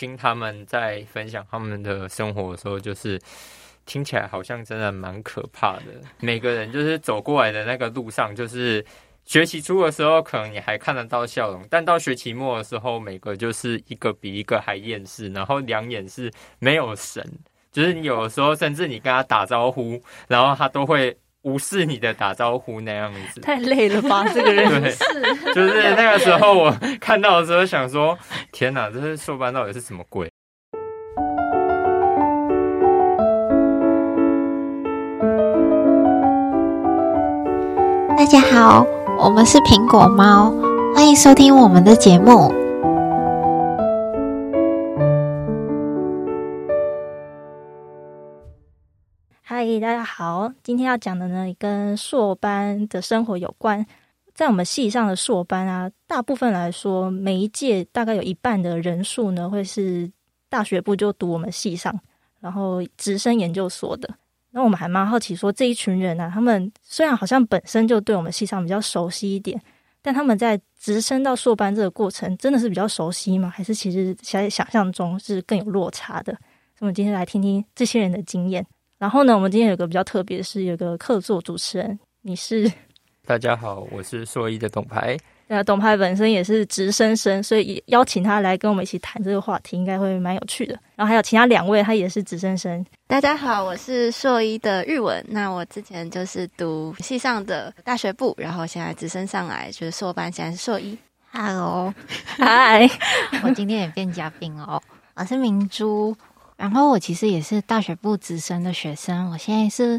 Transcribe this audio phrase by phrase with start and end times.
[0.00, 3.20] 听他们在分享他们的生活的时候，就是
[3.84, 5.82] 听起来好像真的蛮可怕的。
[6.20, 8.82] 每个人就是走过来的那个路上，就是
[9.26, 17.22] 学期初的时候，可能你还看得到笑容，但到学期末的时候，每个就是一个比一个还厌世，然后两眼是没有神，
[17.70, 21.14] 就是你有的时候甚至你跟他打招呼，然后他都会。
[21.42, 24.26] 无视你的打招呼那样子，太累了吧？
[24.34, 24.98] 这个人 是，
[25.54, 26.70] 就是那个时候我
[27.00, 28.18] 看到的时候想说：
[28.52, 30.30] 天哪，这是硕班到底是什么鬼？
[38.18, 38.86] 大家好，
[39.18, 40.52] 我们是苹果猫，
[40.94, 42.52] 欢迎收听我们的节目。
[49.52, 50.52] 嗨，大家好！
[50.62, 53.84] 今天要讲的呢，跟硕班的生活有关。
[54.32, 60.08] 在我们系上的硕班啊，大部分来说，每一届大概有一半的人数呢，会是
[60.48, 61.92] 大学部就读我们系上，
[62.38, 64.08] 然后直升研究所的。
[64.52, 69.60] 那我们还蛮好奇，说这一群人啊，他们虽然好像本身就对我们系上比较熟悉一点，
[70.00, 73.50] 但他们在直升到硕班这个过程，真的是比较熟悉吗？
[73.50, 76.32] 还是其实在想象中是更有落差的？
[76.34, 78.64] 所以我们今天来听听这些人的经验。
[79.00, 82.70] 然后呢，我们今天有个比较特别的是，有个客座主持人，你是？
[83.24, 85.16] 大家好，我是硕一的董牌。
[85.48, 90.78] 呃，董牌本身也是直升生，所以邀请他来跟我们一起谈这个话题，应该会蛮有趣的。
[90.96, 92.84] 然后还有其他两位，他也是直升生。
[93.06, 95.24] 大家好，我是硕一的日文。
[95.30, 100.94] 那我之前就是读系上的大学部，然后现在直升上来就是硕班，现在是硕一。
[101.32, 101.94] Hello，
[102.26, 102.86] 嗨，
[103.42, 104.78] 我今天也变嘉宾哦，
[105.14, 106.14] 我是明珠。
[106.60, 109.98] 然后我其实也是大学部直升的学生，我现在是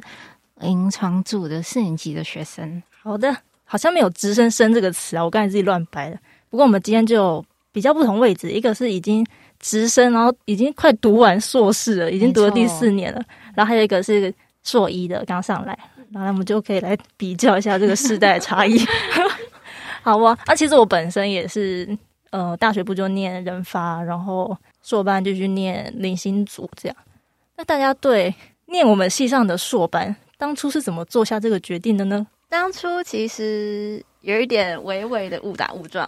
[0.60, 2.84] 临床组的四年级的学生。
[3.02, 6.18] 好的，好像没有直升生这个词啊，我刚才自己乱掰了。
[6.52, 9.26] 不过我们今天就有比较不同位置，一个是已经
[9.60, 13.20] 直升，然后已经快读完硕士了，已经读了第四年了。
[13.56, 14.32] 然后还有一个是
[14.62, 15.76] 硕一的刚上来，
[16.12, 18.80] 然后我们就可以来比较一下这个世代的差异。
[20.04, 21.98] 好吧，那、啊、其实我本身也是
[22.30, 24.56] 呃大学部就念人发，然后。
[24.82, 26.96] 硕班就去念零星组，这样。
[27.56, 28.34] 那大家对
[28.66, 32.26] 念我们系上的硕班，当初是怎么做下这个决定的呢？
[32.50, 36.08] 当初其实有一点微微的误打误撞。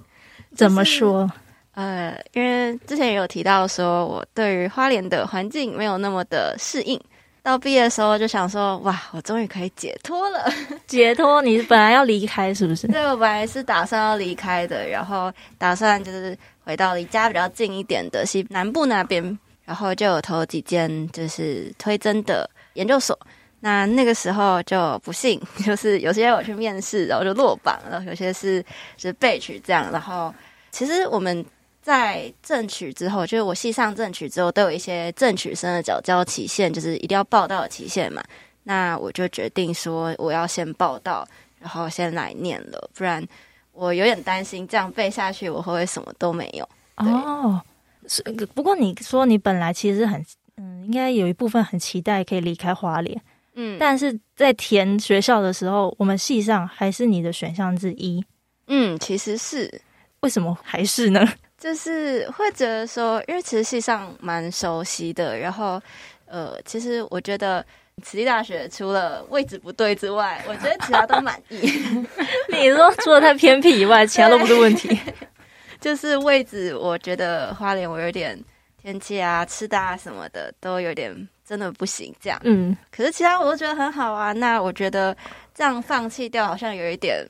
[0.54, 1.30] 怎么说？
[1.74, 7.00] 呃，因为之前也有提到说，我对于花莲的环境没有那么的适应。
[7.42, 10.48] 到毕业的时候就想说，哇，我终于可以解脱了。
[10.86, 11.42] 解脱？
[11.42, 12.86] 你本来要离开是不是？
[12.86, 16.38] 对，我本来是打算要离开的，然后打算就是。
[16.64, 23.18] 回到离家比较近一点的西南部那边，然后就有投几间就是推甄的研究所。
[23.60, 28.64] 那那个时候就不幸， 就是有些我去面试，然后就落榜了；有些是
[28.96, 29.90] 是被取这样。
[29.92, 30.34] 然后
[30.70, 31.44] 其实我们
[31.80, 38.22] 在正取之后，就是我系上正取之后，都有一些正取生的缴交期限，就是一定要报到的期限嘛。
[38.64, 41.26] 那我就决定说，我要先报到，
[41.60, 43.24] 然后先来念了，不然。
[43.72, 46.68] 我有点担心，这样背下去，我会不会什么都没有？
[46.96, 47.60] 哦，
[48.06, 48.22] 是
[48.54, 50.24] 不过你说你本来其实很
[50.56, 53.20] 嗯，应该有一部分很期待可以离开花莲，
[53.54, 58.24] 嗯，但是在填学校的时候，我们系上还是你的选项之一。
[58.66, 59.80] 嗯，其实是
[60.20, 61.26] 为什么还是呢？
[61.58, 65.80] 就是会觉得说，因为其实系上蛮熟悉的，然后
[66.26, 67.64] 呃，其实我觉得。
[68.02, 71.60] 慈济大学除了位置不对之外，我觉得其他都满意。
[72.50, 74.98] 你说除了太偏僻以外，其他都不是问题。
[75.80, 78.40] 就是位置，我觉得花莲我有点
[78.80, 82.14] 天气啊、吃的啊什么的都有点真的不行。
[82.20, 82.76] 这样，嗯。
[82.90, 84.32] 可是其他我都觉得很好啊。
[84.32, 85.16] 那我觉得
[85.54, 87.26] 这样放弃掉好像有一点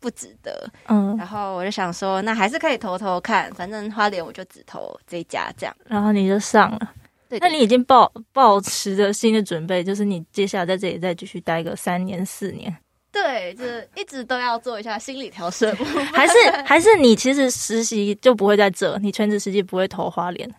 [0.00, 0.68] 不值得。
[0.88, 1.16] 嗯。
[1.16, 5.74] 然后我就想说，那还是可以投投看，反正花莲我就只投这一家这样。
[5.86, 6.92] 然后你就上了。
[7.28, 12.74] 对，那你已经抱抱持着新的准备，就是你接下来在这里再继续待个三年四年。
[13.10, 15.72] 对，就是一直都要做一下心理调适。
[16.12, 16.34] 还是
[16.64, 20.54] 还是你其实实习就不会在这，你全职实习不会投花莲。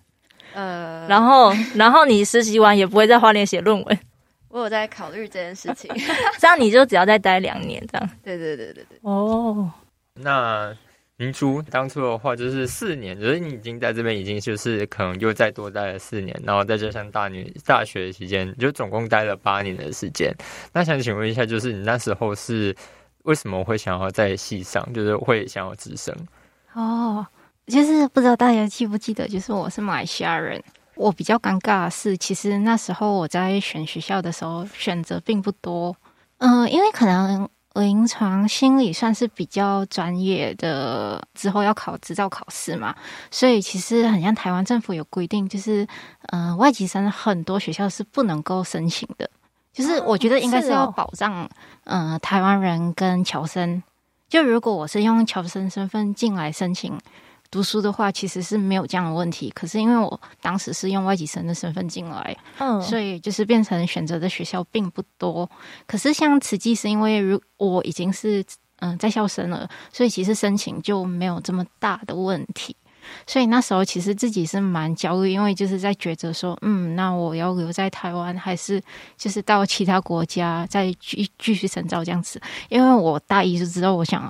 [0.54, 4.00] 呃，然后然后你实习完也不会在花莲写论文。
[4.50, 5.90] 我有在考虑这件事情，
[6.40, 8.10] 这样你就只要再待两年这样。
[8.24, 8.98] 对对对对对。
[9.02, 9.72] 哦，
[10.16, 10.76] 那。
[11.20, 20.32] 明珠当初的话就是四年，就是你已经在这边已经就是可能又再多待了四年，然后再加上大女大学期间，就总共待了八年的时间。
[20.72, 22.76] 那想请问一下，就是你那时候是
[23.24, 26.16] 为什么会想要在戏上，就是会想要直升？
[26.74, 27.26] 哦，
[27.66, 30.64] 就是不知道大家记不记得，就是我是马来西亚人。
[30.94, 35.96] 我比较尴尬是，其实那时候我在选学校的时候选择并不多，
[36.38, 37.50] 嗯、因为可能。
[37.80, 42.96] 临床心理算是比较专业的，之后要考执照考试嘛，
[43.32, 45.84] 所以其实很像台湾政府有规定，就是
[46.30, 49.30] 嗯、呃，外籍生很多学校是不能够申请的。
[49.72, 51.32] 就是我觉得应该是要保障，
[51.84, 53.84] 嗯、哦呃，台湾人跟侨生。
[54.28, 57.00] 就如果我是用侨生身份进来申请
[57.50, 59.52] 读书的话，其实是没有这样的问题。
[59.56, 65.50] 可是因为我当时是用外籍生的身份进来，嗯，所以就是变成选择的学校并不多。
[65.86, 68.42] 可是像慈济是因为如我已经是
[68.80, 72.76] 嗯、呃、在校生了，所以其实申请就没有这么大的问题。
[73.26, 78.84] 所以那时候其实自己是蛮焦虑，因为就是在抉择说，嗯，那我要留在台湾，还是
[79.16, 82.42] 就是到其他国家再继继续深造这样子？
[82.68, 84.30] 因为我大一就知道我想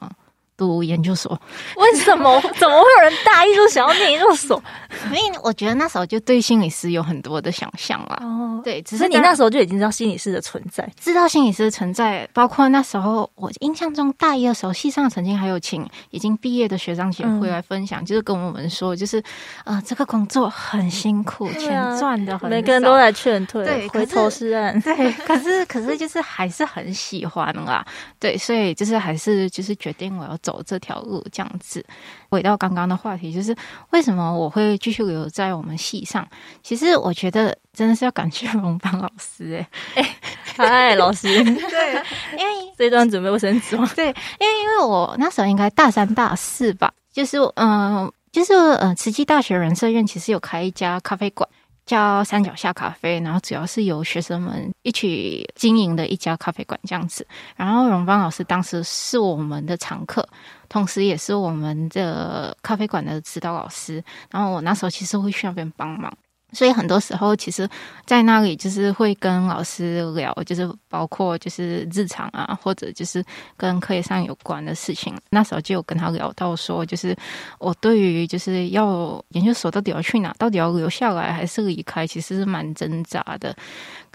[0.57, 1.39] 读研究所，
[1.75, 2.42] 为什么？
[2.59, 4.62] 怎么会有人大一就想要念研究所？
[5.06, 8.19] 因为我觉得那时候就对心理师有很多的想象啦。
[8.21, 19.21] 哦，对，只是你那时候就已经知道心理师的存在，知道心理师的存在，包括那时候我印象中大一的时候，系上曾经还有请已经毕业的学长姐回来分享，嗯、就是跟我们说，就是
[19.63, 27.86] 呃，这个工作很辛苦，钱赚的很，每个人都来劝退，对，回头是岸，对，可是可是就是还是很喜欢啦，
[28.19, 30.36] 对，所以就是还是就是决定我要。
[30.47, 31.85] 走这条路这样子，
[32.29, 33.53] 回到刚刚的话题，就是
[33.89, 36.25] 为什么我会继续留在我们系上？
[36.63, 39.67] 其实我觉得真的是要感谢荣邦老师、欸，
[40.01, 40.15] 哎
[40.55, 41.94] 哎，嗨，老师，对，
[42.38, 43.91] 因为 这段准备卫生纸吗？
[43.94, 44.07] 对，
[44.39, 51.47] 因为因为我那时候应该大三大四吧，就是嗯、呃，就是呃，慈济大学人社院其实有开一家咖啡馆。
[51.87, 57.25] 叫山脚下咖啡，然后主要是由学生们一起经营的一家咖啡馆这样子。
[57.55, 60.27] 然后荣邦老师当时是我们的常客，
[60.69, 64.03] 同时也是我们的咖啡馆的指导老师。
[64.29, 66.13] 然后我那时候其实会去那边帮忙。
[66.57, 67.69] 所以很多时候，其实，
[68.04, 73.24] 在那里就是会跟老师聊，就是包括就是日常啊，或者就是
[73.56, 75.15] 跟课业上有关的事情。
[75.30, 77.15] 那时候就有跟他聊到说，就是
[77.59, 83.56] 我对于就是要研究所到底要去哪，到底要留下来还是离开，其实是蛮挣扎的。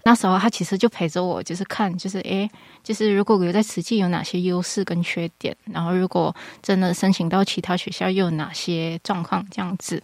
[0.05, 2.50] 那时候他其实就陪着我，就是看，就是诶，
[2.83, 10.03] 就是如果留在慈济有哪些优势跟缺点，然后如果真的申请到其他学校又有哪些状况这样子，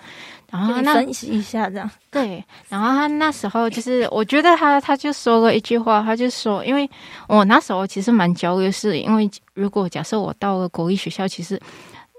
[0.50, 1.90] 然后那分析一下这样。
[2.10, 6.88] 对，然后他那时候就是，我觉得他他就说了一句话，他就说，因为
[7.26, 11.60] 我那时候其实蛮焦虑，是因为如果假设我到了国立学校，其实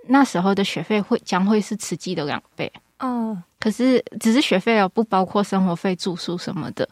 [0.08, 2.72] 那时候的学费会将会是慈济的两倍。
[3.00, 6.88] 哦，可是只是学费哦，不包括生活费、住宿什么的。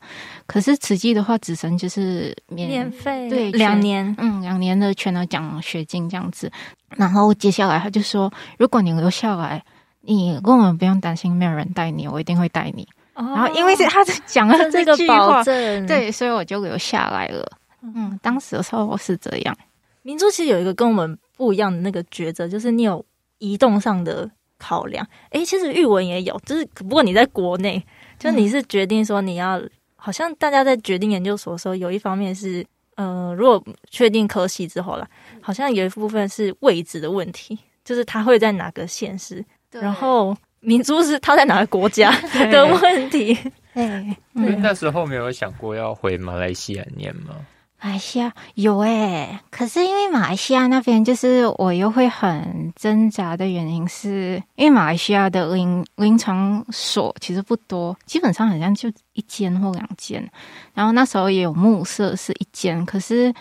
[0.46, 6.50] 可是慈济的话，只剩就是免免费，对，两年，嗯，两年的全额奖学金这样子。
[6.96, 9.62] 然后接下来他就说，如果你留下来，
[10.08, 12.88] 你根本不用担心没有人带你，我一定会带你。
[13.14, 17.46] 哦、然后因为是他讲了这句话，保证对，所以我就留下来了。
[17.82, 19.56] 嗯，当时的时候我是这样。
[20.02, 23.06] 明珠其实有一个跟我们不一样的那个抉择，就是你有
[23.38, 24.30] 移动上的。
[24.60, 27.80] 考量，诶，其实玉文也有，就是不过你在国内，
[28.18, 32.66] 就你是决定说你要，嗯、好像大家在决定研究所的时候，有一方面是，
[32.96, 35.08] 呃，如果确定科系之后了，
[35.42, 37.56] 好像有一部分是位置的问题，
[37.86, 42.12] 就是他会在哪个县市，对然后明珠是他在哪个国家？
[42.52, 43.38] 的问题，
[43.74, 47.36] 哎，因为那时候没有想过要回马来西亚念吗？
[47.80, 60.28] 马来西亚有诶、欸，可是因为马来西亚那边就是我又会很挣扎的原因是，是因为马来西亚的临临床所其实不多，基本上好像就一间或两间。
[60.74, 63.32] 然后那时候也有目色是一间，可是，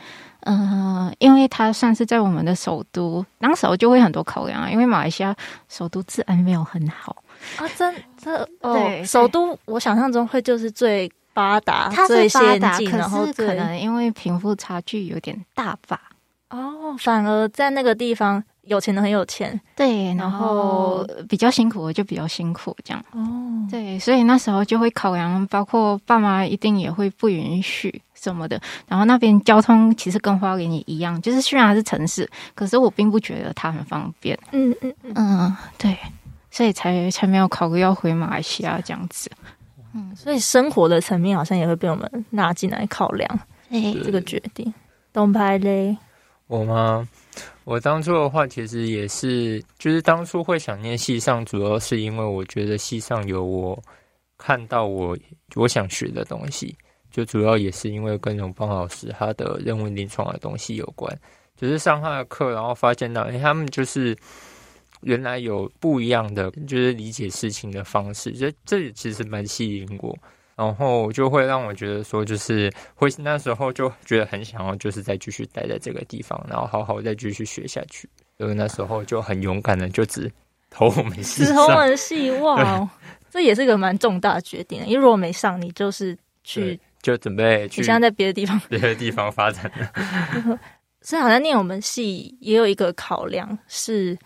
[0.46, 5.36] 嗯、呃，因为它算是在我们的首都，当时候就会很多考量啊，因为马来西亚
[5.68, 7.16] 首都治安没有很好
[7.56, 11.10] 啊，真这哦，首都我想象中会就是最。
[11.36, 16.00] 发达，它是发达，可是可能因为贫富差距有点大吧。
[16.48, 23.04] 哦，反而在那个地方，有钱的很有钱，对，然后比较辛苦的就比较辛苦，这样。
[23.12, 28.60] 哦，对，所以那时候就会考量，包括爸妈一定也会不允许什么的。
[28.88, 34.38] 然后那边交通其实跟花莲也一样，就是虽然还是城市，可是我并不觉得它很方便。
[34.52, 35.96] 嗯嗯嗯，对，
[36.50, 39.30] 所以才才没有考虑要回马来西亚这样子。
[39.94, 44.74] 嗯，所以生活的层面好像也会被我们纳进来考量，哎，这个决定。
[45.12, 45.96] 东派嘞，
[46.46, 47.08] 我吗？
[47.66, 53.76] 我当初的话，其实也是，就是当初会想念系上，主要是因为我觉得系上有我
[54.38, 55.18] 看到我
[55.56, 56.76] 我想学的东西，
[57.10, 61.12] 就主要也是因为跟荣邦老师他的人文临床的东西有关，
[61.56, 64.16] 就是上他的课，然后发现到，哎，他们就是。
[65.02, 70.16] 原来有不一样的，就是理解事情的方式，这这其实蛮吸引我。
[70.56, 78.08] 然后就会让我觉得说，就是会那时候就觉得很想要，就是再继续待在这个地方，然后好好再继续学下去。
[78.38, 80.32] 所以那时候就很勇敢的，就只
[80.70, 82.88] 投我们系，只投我们系，哇，
[83.30, 84.80] 这也是一个蛮重大的决定。
[84.86, 90.58] 因为如果没上，你就是去就准备去，你现在在别的地方，别的地方发展了。
[91.02, 94.16] 所以好像念我们系也有一个考量是，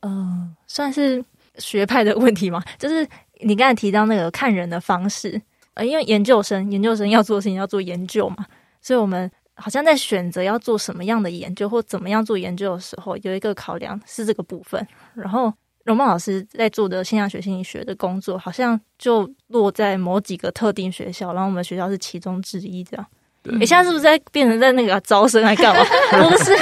[0.00, 1.24] 呃，算是
[1.58, 3.04] 学派的问题嘛，就是
[3.40, 5.42] 你刚才提到那个看人的方式。
[5.74, 8.44] 呃，因为研究生，研究生要做的事情要做研究嘛，
[8.80, 14.84] 所以我们好像在选择要做什么样的研究或怎么样做研究的时候，有一个考量是这个部分。
[15.14, 15.52] 然后
[15.84, 22.82] 荣茂老师在做的现象学心理学的工作，好像就落在某几个特定学校，然后我们学校是其中之一。
[22.84, 23.06] 这样，
[23.44, 25.82] 你现在是不是在变成在那个招生来干嘛？
[26.10, 26.52] 不是，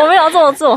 [0.00, 0.74] 我没有这么做。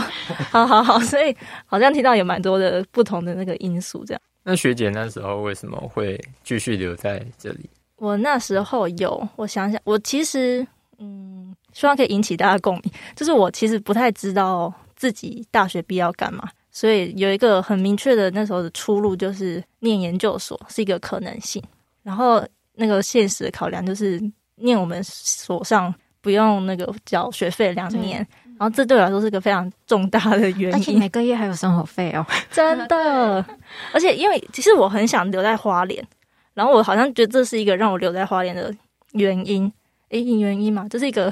[0.51, 4.03] 好好好，所以好像听到有蛮多的不同的那个因素。
[4.06, 7.70] 这样，那学姐那时候为什么会继续留在这里？
[7.98, 10.66] 我那时候有，我想想，我其实，
[11.00, 12.84] 嗯，希望可以引起大家共鸣。
[13.16, 21.62] 就是我其实不太知道自己大学毕业要干嘛，所以有一个很明确的那时候的出路，就是念研究所是一个可能性。
[22.04, 22.44] 然后
[22.75, 24.22] 那个现实的考量就是
[24.56, 28.20] 念我们所上不用那个缴学费两年，
[28.60, 30.74] 然后这对我来说是个非常重大的原因。
[30.74, 33.44] 而且每个月还有生活费哦， 真的。
[33.92, 36.08] 而且因为其实我很想留在花莲。
[36.57, 38.73] 然后我好像觉得这是一个让我留在花莲的
[39.11, 39.71] 原因，
[40.09, 41.31] 诶，原因嘛，这是一个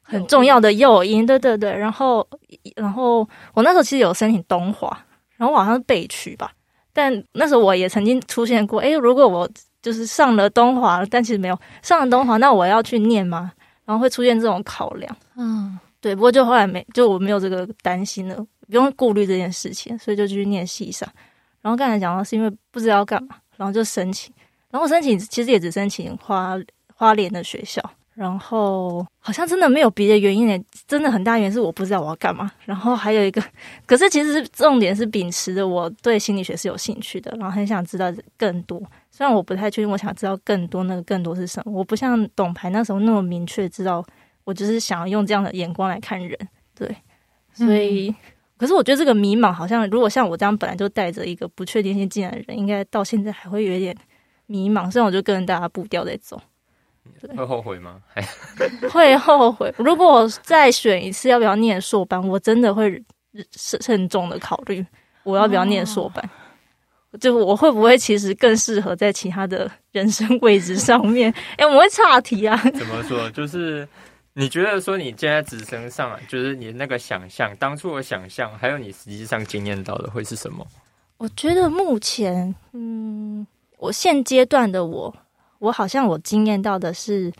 [0.00, 1.76] 很重要的诱因，对对对。
[1.76, 2.24] 然后，
[2.76, 4.96] 然后我那时候其实有申请东华，
[5.36, 6.52] 然后我好像是被取吧，
[6.92, 9.50] 但那时候我也曾经出现过，诶，如果我
[9.82, 13.50] 就是上了东华，但其实没有上了东华，那我要去念吗？
[13.84, 16.14] 然后会出现这种考量，嗯，对。
[16.14, 18.36] 不过就后来没，就我没有这个担心了，
[18.68, 21.08] 不用顾虑这件事情，所以就继续念戏上。
[21.60, 24.32] 然后刚才讲到是因为不知道要干嘛，然后就申请。
[24.70, 26.58] 然后申请其实也只申请花
[26.94, 27.82] 花莲的学校，
[28.14, 32.50] 然后好像真的没有别的原因诶，真的很大原因是我不知道我要干嘛。
[32.64, 33.42] 然后还有一个，
[33.86, 38.80] 可是其实重点是秉持着我对心理学是有兴趣的，然后很想知道更多。
[39.10, 41.72] 虽然我不太确定我想知道更多，那个更多是什么？
[41.72, 44.04] 我不像董牌那时候那么明确知道，
[44.44, 46.38] 我就是想要用这样的眼光来看人。
[46.74, 46.94] 对，
[47.52, 48.14] 所以，嗯、
[48.56, 53.96] 可是我觉得这个迷茫好像，如果像我这样本来就带着一个不确定性进来的人，应该到现在还会有一点。
[54.50, 56.42] 迷茫，所以我就跟着大家步调在走。
[57.36, 58.00] 会后悔吗？
[58.90, 59.72] 会后悔。
[59.78, 62.20] 如果我再选一次，要不要念硕班？
[62.26, 63.00] 我真的会
[63.52, 64.84] 慎慎重的考虑，
[65.22, 66.28] 我要不要念硕班？
[67.12, 71.30] 哦、就我会不会其实更适合在其他的人生位置上面？
[71.56, 72.56] 哎、欸，我们会岔题啊。
[72.74, 73.30] 怎么说？
[73.30, 73.86] 就是
[74.32, 80.66] 你觉得说你现在直升上来，就是你那个想象，当初的想象，还有你实际上经验到的会是什么？
[81.18, 83.46] 我觉得目前，嗯。
[83.80, 85.12] 我现阶段的我，
[85.58, 87.32] 我好像我经验到的是，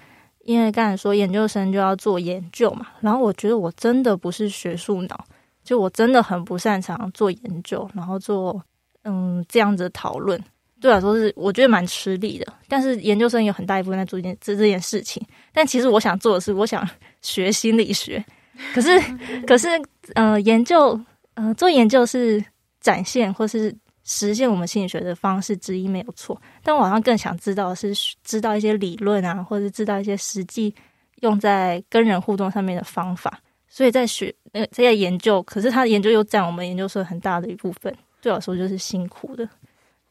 [0.44, 5.22] 因为刚才说研究生就要做研究嘛，然后我觉得我真的不是学术脑，
[5.62, 8.60] 就我真的很不擅长做研究，然后做
[9.04, 10.42] 嗯这样子讨论，
[10.80, 12.46] 对我来说是我觉得蛮吃力的。
[12.66, 16.88] 但是研究生有很大一部分在做一件这这件事情，但其实我想做的是，我想
[17.20, 18.24] 学心理学，
[18.72, 18.98] 可是
[19.46, 19.68] 可是
[20.14, 20.98] 呃研究
[21.34, 22.42] 呃做研究是
[22.80, 23.76] 展现或是。
[24.12, 30.74] 实现我们心理学的方式之一没有错，但我好像更想知道的是知道一些理论啊，或者知道一些实际
[31.20, 33.40] 用在跟人互动上面的方法。
[33.68, 39.48] 所以在学那个在研究，可是他的研究又占我们研究所很大的一部分，对我来说就是辛苦的。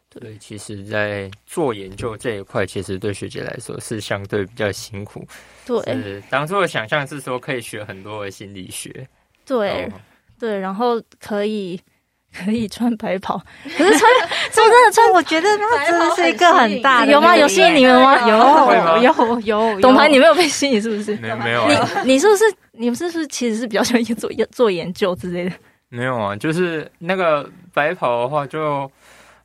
[0.09, 5.27] 对，对，其实，在做研究这一块，其实对学姐来说是相对比较辛苦。
[5.65, 9.05] 对，当初的想象是说可以学很多的心理学。
[9.45, 9.91] 对，哦、
[10.39, 11.77] 对，然后可以。
[12.31, 13.99] 可以穿白袍， 可是穿
[14.51, 17.11] 说真的穿，我觉得那真的是一个很大的。
[17.11, 17.35] 有吗？
[17.35, 18.27] 有吸引你们吗？
[18.27, 19.81] 有有有。
[19.81, 21.15] 董排，你没有被吸引是不是？
[21.17, 21.67] 没有没有。
[22.03, 22.43] 你你是不是
[22.73, 25.51] 你们是不是其实是比较喜欢做做研究之类的？
[25.89, 28.89] 没有啊，就是那个白袍的话，就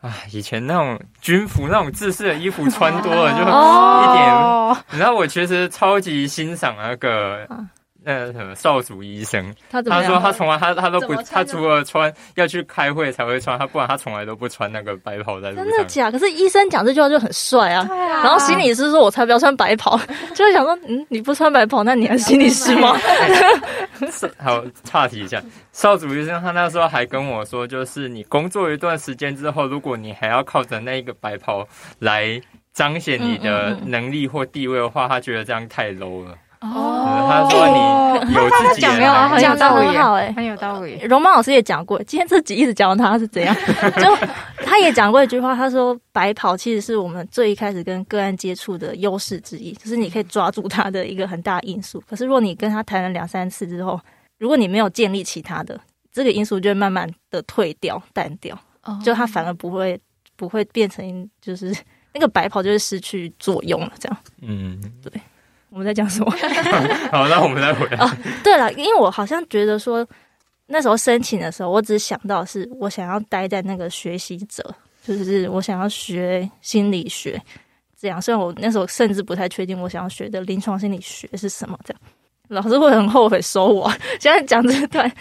[0.03, 4.85] 啊以前那种军服那种制式的衣服穿多了就一点。
[4.91, 7.49] 你知道我其实超级欣赏那个。
[8.05, 15.65] 那什么少主医生，他他说他从来他他都不他除了穿要去开会才会穿，他不然他从来都不穿那个白袍在路上。
[15.65, 16.11] 真的假？
[16.11, 17.89] 可是医生讲这句话就很帅啊。
[17.91, 19.99] 啊然后心理师说：“我才不要穿白袍。”
[20.35, 22.97] 就会想说：“嗯，你不穿白袍，那你还是心理师吗？
[24.39, 25.43] ”好，岔题一下，
[25.73, 31.67] 少主医生他那时候还跟我说，就是你工作一段时间之后，如果你还要靠着那一个白袍
[31.99, 32.41] 来
[32.73, 36.35] 彰显你的能力或地位的话，他觉得这样太 low 了。
[36.65, 38.99] 哦，他说你有自己的，
[39.39, 40.99] 讲的很好，哎，很有道理。
[41.03, 43.55] 荣茂老师也讲过，今天这集一直讲他是怎样，
[44.01, 44.17] 就
[44.65, 52.03] 他也讲过一句话，他说白跑其实是我们最一开始跟个案接触的优势之一，就是你可以抓住他的一个很大因素。
[52.09, 54.01] 可是如果你跟他谈了两三次之后，
[54.39, 55.79] 如果你没有建立其他的，
[56.11, 58.59] 这个因素就会慢慢的退掉、淡掉，
[59.05, 60.01] 就他反而不会
[60.35, 61.77] 不会变成就是
[62.15, 64.17] 那个白跑就是失去作用了，这样。
[64.41, 65.13] 嗯，对。
[65.75, 66.31] 我们在讲什么？
[67.11, 67.99] 好，那我们再回来。
[67.99, 68.09] 哦，
[68.45, 70.07] 对了，因为我好像觉得说。
[70.67, 74.65] 那时候申请的时候，我只想到是我想要待在那个学习者，
[75.07, 77.39] 就是我想要学心理学
[78.01, 78.21] 这样。
[78.21, 82.01] 虽然我那时候甚至不太确定我想要学的临床心理学是什么，这样
[82.49, 83.93] 老师会很后悔收我。
[84.19, 85.13] 现在讲这段，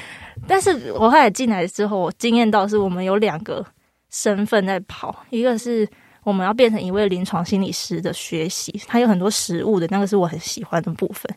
[0.48, 3.66] 但是我后来进来之后，我惊艳到是我们有两个
[4.12, 5.86] 身份在跑，一个是
[6.24, 11.34] 我们要变成一位临床心理师的学习，它有很多实物的那个是我很喜欢的部分，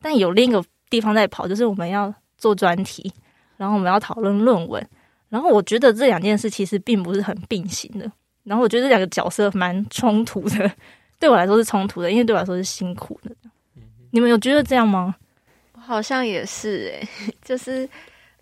[0.00, 3.12] 但有另一个地方在跑，就是我们要做专题。
[3.56, 4.88] 然后我们要讨论论文，
[5.28, 8.08] 然后我觉得这两件事其实并不是很并行的。
[8.44, 10.70] 然后我觉得这两个角色蛮冲突的，
[11.18, 13.34] 对我来说是冲突的，因为对我来说是辛苦的。
[14.12, 15.16] 你们有觉得这样吗？
[15.72, 17.88] 我好像也是诶、欸， 就是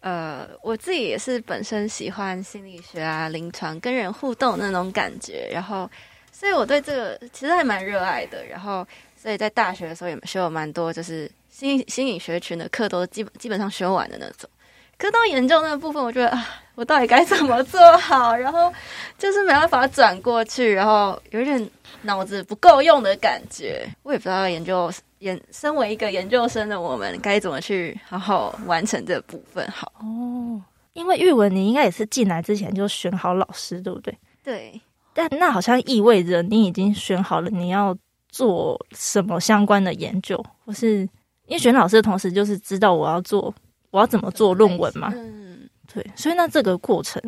[0.06, 5.90] 呃，我自己也是本身喜欢心理学啊、临床跟人互动那种感觉，然后
[6.30, 8.46] 所以我对这个其实还蛮热爱的。
[8.46, 8.86] 然后
[9.20, 14.48] 所以在大学的时候也学了蛮多，就是心心理学群的课都基本基本上学完的那种。
[14.96, 18.36] 可到研究那部分，我觉得啊，我到底该怎么做好？
[18.36, 18.72] 然后
[19.18, 21.68] 就是没办法转过去，然后有点
[22.02, 23.84] 脑子不够用的感觉。
[24.04, 29.92] 我也不知道研究研，身为一个研究生的我们，该怎么去好好完成这部分好？
[30.00, 34.16] 哦，因为玉文，你应该也是进来之前就选好老师，对不对？
[34.42, 34.80] 对。
[35.12, 37.96] 但那好像意味着你已经选好了你要
[38.28, 41.00] 做什么相关的研究，或是
[41.46, 43.54] 因为选老师的同时，就是知道我要做。
[43.92, 45.10] 我要怎么做论文嘛？
[45.14, 47.22] 嗯，对，所以那这个过程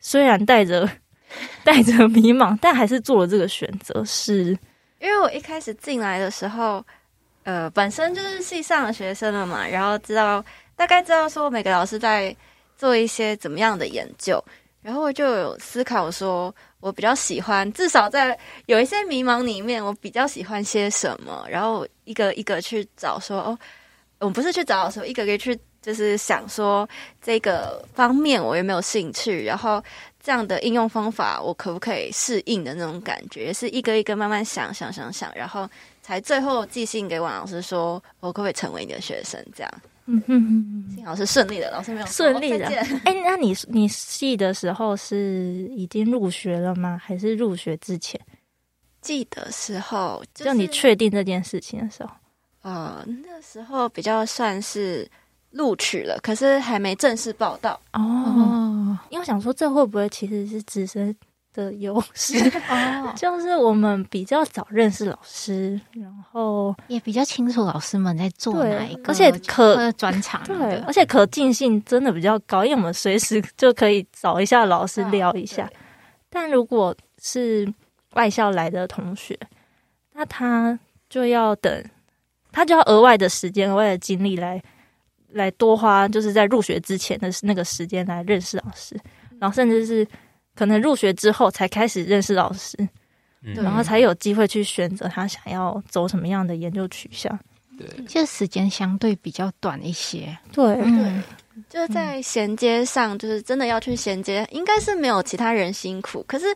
[0.00, 0.86] 虽然带着
[1.64, 4.04] 带着迷茫，但还是做了这个选择。
[4.04, 4.48] 是
[5.00, 6.84] 因为我一开始进来的时候，
[7.44, 10.44] 呃，本身就是系上的学生了嘛，然后知道
[10.76, 12.34] 大概知道说每个老师在
[12.76, 14.42] 做一些怎么样的研究，
[14.82, 23.58] 然后我就有思考说，我比较喜欢，至少在有一些迷茫里面，我比较喜欢些什么，然后一个一个去找说，哦，
[24.18, 25.58] 我不是去找的时候，一个一个去。
[25.84, 26.88] 就是想说
[27.20, 29.84] 这个方面我有没有兴趣，然后
[30.18, 35.68] 这样的应用方法我可不可以适应的那种感觉，是一个一个慢慢想想想想，然后
[36.04, 39.42] 才最后寄信给王老师说，我可不可以成为你的学生？
[39.56, 39.72] 这样，
[40.04, 42.66] 嗯哼哼，幸好是顺利的，老师没有顺利的。
[43.06, 47.00] 哎、欸，那你你系的时候是已经入学了吗？
[47.02, 48.20] 还是入学之前？
[49.00, 52.10] 记得时候，就是、就你确定这件事情的时候，
[52.60, 55.10] 呃，那时候比较算是。
[55.56, 58.00] 录取了，可是还没正式报道哦。
[58.02, 61.14] 嗯、因为我想说，这会不会其实是直升
[61.54, 62.36] 的优势
[62.68, 63.10] 哦？
[63.16, 75.66] 就是我们比较早认识老师，然后也比较清楚老师们在做哪一个，而且可专长对，而且可进性真的比较高，因为我们随时就可以找一下老师聊一下。
[76.28, 77.66] 但如果是
[78.14, 79.38] 外校来的同学，
[80.12, 81.84] 那他就要等，
[82.52, 84.60] 他就要额外的时间、额外的精力来。
[85.34, 88.96] 来多花，就是在入学之前的那个时间来认识老师，
[89.40, 90.06] 然后甚至是
[90.54, 92.76] 可能入学之后才开始认识老师，
[93.42, 97.38] 嗯、然后才有机会去选择他想要走什么样的研究取向。
[97.78, 100.36] 对，就时间相对比较短一些。
[100.52, 101.22] 对，嗯、
[101.54, 106.46] 对，就是在衔接上，就是真的要去衔接，应该是没有其他人辛苦，可是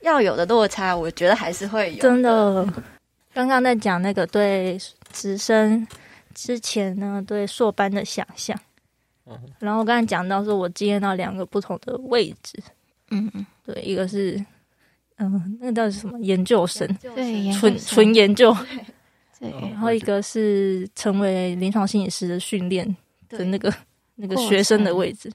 [0.00, 2.02] 要有的落差，我觉得还是会有的。
[2.02, 2.66] 真的，
[3.32, 4.78] 刚刚在讲那个对
[5.12, 5.86] 直升。
[6.32, 8.56] 之前呢，对硕班的想象，
[9.58, 12.62] 然后我刚才讲到说，我经验到两个不同的位置，
[13.10, 14.42] 嗯嗯，对，一个是，
[15.18, 18.56] 嗯，那个叫什么研究生，对，纯纯研究，
[19.38, 22.96] 对，然后一个是成为临床心理师的训练
[23.28, 23.72] 的那个
[24.16, 25.30] 那个学生的位置。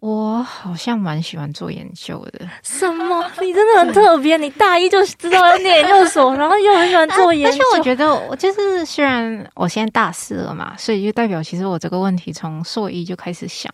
[0.00, 2.46] 我好像蛮喜欢做研究的。
[2.62, 3.24] 什么？
[3.40, 4.36] 你真的很特别。
[4.36, 7.56] 你大一就知道要念研究所，然后又很喜欢做研究。
[7.56, 13.72] 而且我觉得，我就是虽然我现在大四了嘛，所以就代表其实我这个问题从硕一就开始想。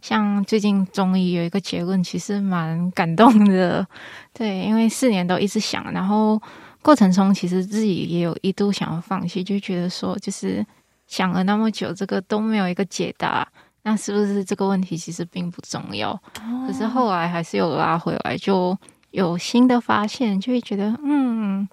[0.00, 3.86] 像最近中医有一个结论，其实蛮感动的。
[4.32, 6.40] 对，因为四年都一直想，然后
[6.82, 10.64] 过程中其实自己也有一度想要放弃，就觉得说，就是
[11.06, 13.46] 想了那么久，这个都没有一个解答。
[13.82, 16.10] 那是不是这个问题其实并不重要？
[16.10, 18.76] 哦、可是后来还是有拉回来，就
[19.10, 21.66] 有新的发现，就会觉得嗯，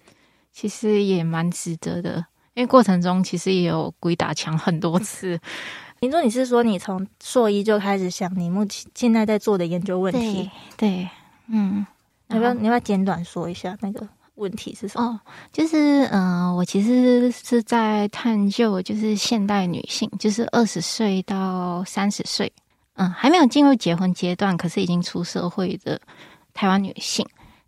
[0.53, 2.25] 其实也蛮值得的。
[2.53, 5.39] 因为过程中其实也有鬼打墙很多次。
[5.99, 10.49] 听说你是说你从硕一就开始想你目前现在在做的研究问题？
[10.77, 11.09] 对，对
[11.47, 11.85] 嗯，
[12.27, 15.07] 要不要你要不要简短说一下那个问题是什么？
[15.07, 15.19] 哦，
[15.51, 22.51] 就是嗯、呃，我其实是在探究，就是现代女性，就是二十岁到三十岁，
[22.95, 25.99] 嗯，还没有进入结婚阶段，可是已经出社会的
[26.53, 27.25] 台湾女性，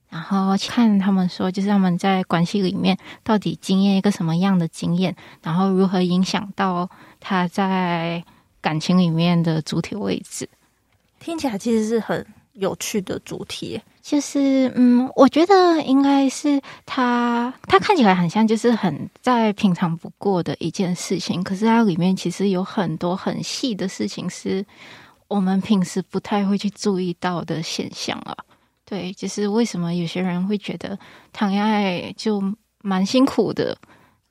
[0.10, 8.24] 然后看他们说，就是他们在关系里面到底经验一个什么样的经验，然后如何影响到他在
[8.60, 10.50] 感情里面的主体位置，
[11.20, 13.80] 听起来其实是很有趣的主题。
[14.02, 24.66] 就是嗯，我觉得应该是他，他看起来很像就是很再平常不过的一件事情，可是它里面其实有很多很细的事情，是
[25.28, 28.36] 我们平时不太会去注意到的现象啊。
[28.90, 30.98] 对，就是为什么有些人会觉得
[31.32, 32.42] 谈恋爱就
[32.82, 33.78] 蛮辛苦的。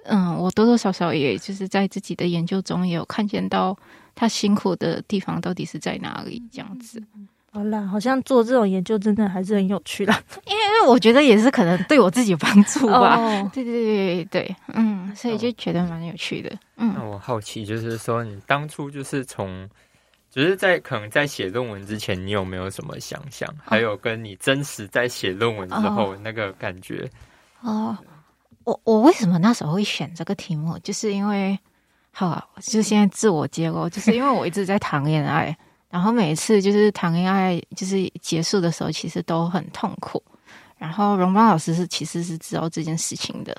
[0.05, 3.77] 嗯，我多多少少也就是在自己的研究中也有看见到
[4.15, 7.01] 他辛苦的地方到底是在哪里，这样子。
[7.53, 13.17] 好啦，好像做这种研究真的还是很有趣啦， 因为因为我觉得也是可能对我自己有帮助吧。
[13.17, 16.51] 哦、 对对对对，嗯，所以就觉得蛮有趣的。
[16.77, 19.69] 嗯，那我好奇就是说，你当初就是从，
[20.31, 23.49] 就是在可能在写论文之前，你有没有什么想象？
[23.65, 27.11] 还有跟你真实在写论文之后那个感觉？
[27.63, 27.97] 哦，
[28.65, 30.79] 我我为什么那时候会选这个题目？
[30.81, 31.59] 就是因为，
[32.13, 35.57] 好啊，就现在自我揭露，就是因为我一直在谈恋爱。
[35.91, 40.23] 然后每一次就是谈恋爱，就是结束的时候，其实都很痛苦。
[40.77, 43.57] 然后荣邦老师是其实是知道这件事情的，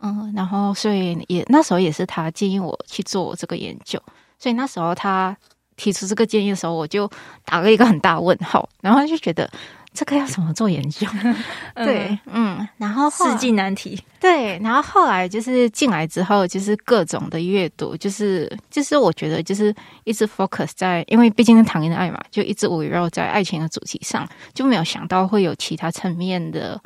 [0.00, 4.00] 嗯，然后所以也那时候也是他建议我去做这个研究。
[4.38, 5.36] 所以那时候他
[5.76, 7.10] 提出这个建议的时候，我就
[7.44, 9.50] 打了一个很大问号，然后就觉得。
[9.96, 11.06] 这个要怎么做研究？
[11.76, 13.96] 对，嗯，然后世纪难题。
[14.18, 26.82] 对，然后后来就是进来之后，就是各种的阅读，就是就是我觉得就是一直 focus 在，因为毕竟是谈恋爱嘛，就一直围绕在爱情的主题上，就没有想到会有其他层面的，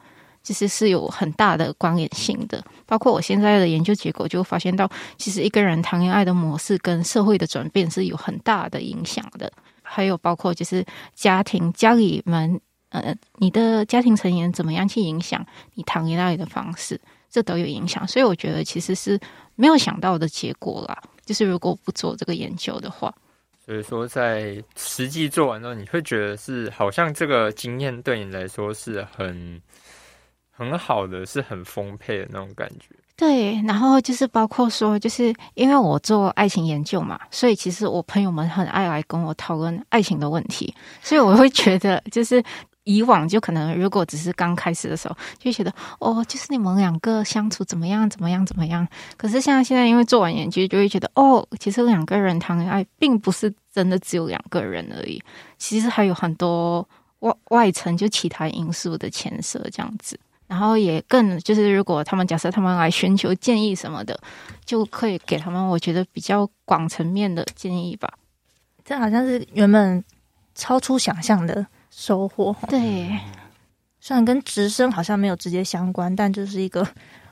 [0.49, 2.65] 其实是有很大的关联性的。
[2.87, 9.53] 包括我现在的研究结果，就发现到，其实一个人谈恋爱的模式跟社会的转变是有很大的影响的。
[9.83, 10.83] 还有包括就是
[11.15, 12.59] 家庭家里们。
[12.91, 18.09] 呃，你的家庭成员怎么样去影响你谈恋爱的方式，这都有影响。
[18.09, 19.21] 所以我觉得其实是
[19.57, 20.99] 没有想到的结果啦。
[21.27, 23.15] 就是如果不做这个研究的话，
[23.63, 29.61] 所以说在实际做完之后，你会觉得是好像这个经验对你来说是很
[30.59, 32.89] 很好的，是很丰沛的那种感觉。
[33.17, 42.43] 对，然后就是包括说，就是因为我做爱情研究嘛，所以其实我朋友们很爱来跟我讨论爱情的问题，所以我会觉得就是。
[42.85, 48.89] 以往就可能，如果只是刚开始的时候，就觉得哦，就是你们两个相处怎么样，怎么样，怎么样。
[49.15, 55.23] 可是像现在，因为做完研究，就会觉得哦，其实两个人谈恋爱，并不是真的只有两个人而已，
[55.59, 60.19] 其实还有很多外外层就其他因素的牵涉这样子。
[60.49, 64.19] 然后也更就是，如果他们假设他们来寻求建议什么的，
[64.65, 68.13] 就可以给他们我觉得比较广层面的建议吧。
[68.85, 70.03] 这好像是原本
[70.57, 71.65] 超出想象的。
[71.91, 72.55] 收获。
[72.69, 73.19] 对，
[73.99, 76.87] 虽然跟直升好像没有直接相关，但就是一个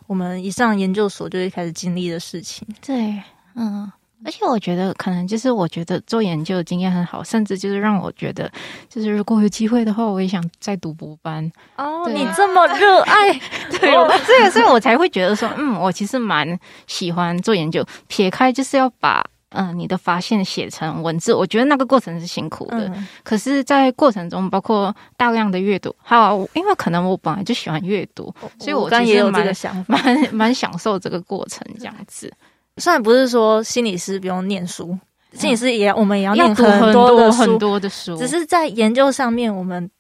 [0.07, 2.67] 我们一上研究所就会开始经历的事情。
[2.81, 3.23] 对，
[3.55, 3.93] 嗯，
[4.25, 8.51] 而且我觉得可能就是我觉得做研究的经验很好，甚至就是让我觉得，
[8.89, 11.51] 就是如果有机会的话，我也想再读博班。
[11.77, 13.33] 哦，对你这么热爱，
[13.79, 17.85] 对，哦、这个所以我才会觉得说，嗯，我其实蛮喜欢做研究。
[18.09, 19.25] 撇开就是要把。
[19.51, 22.89] 嗯，你的发现写成文字，我觉得那个过程是辛苦的。
[22.89, 32.31] 嗯、可是，在过程中，包括大量的阅读，还有因为可能我本来就喜欢阅读，所以我刚也有这个想法，蛮蛮享受这个过程这样子。
[32.79, 34.99] 虽然不是说心理师不用念书，
[35.33, 39.91] 心理师也、嗯、我们也要念很多很多很多的书，只是在研究上面，我们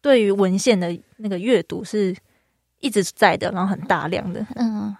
[0.00, 2.14] 对于文献的那个阅读是
[2.78, 4.46] 一直在的，然后很大量的。
[4.54, 4.96] 嗯，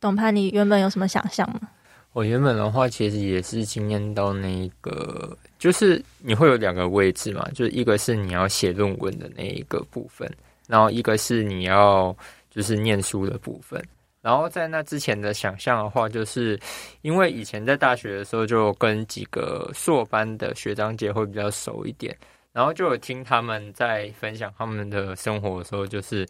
[0.00, 1.60] 董潘，你原本有什么想象吗？
[2.12, 10.28] 我原本的话，其实也是经验到那个，就是你会有两个位置嘛，就是一个是你要写论文的那一个部分，
[10.66, 12.16] 然后一个是你要
[12.50, 13.80] 就是念书的部分。
[14.28, 16.60] 然后在那之前的想象的话，就是
[17.00, 22.14] 因为以前在大学的时候就跟几个硕班的学长姐会比较熟一点，
[22.52, 26.26] 然后就有听他们在分享他们的生活的时候，就是。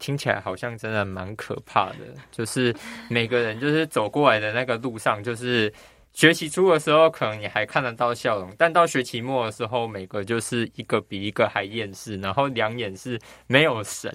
[0.00, 1.98] 听起来好像真的蛮可怕的，
[2.32, 2.74] 就是
[3.08, 5.72] 每个人就是走过来的那个路上，就是
[6.12, 14.12] 学期初的时候可能你还看得到笑容，但到学期末的时候，每个就是一个比一个还厌世，然后两眼是没有神，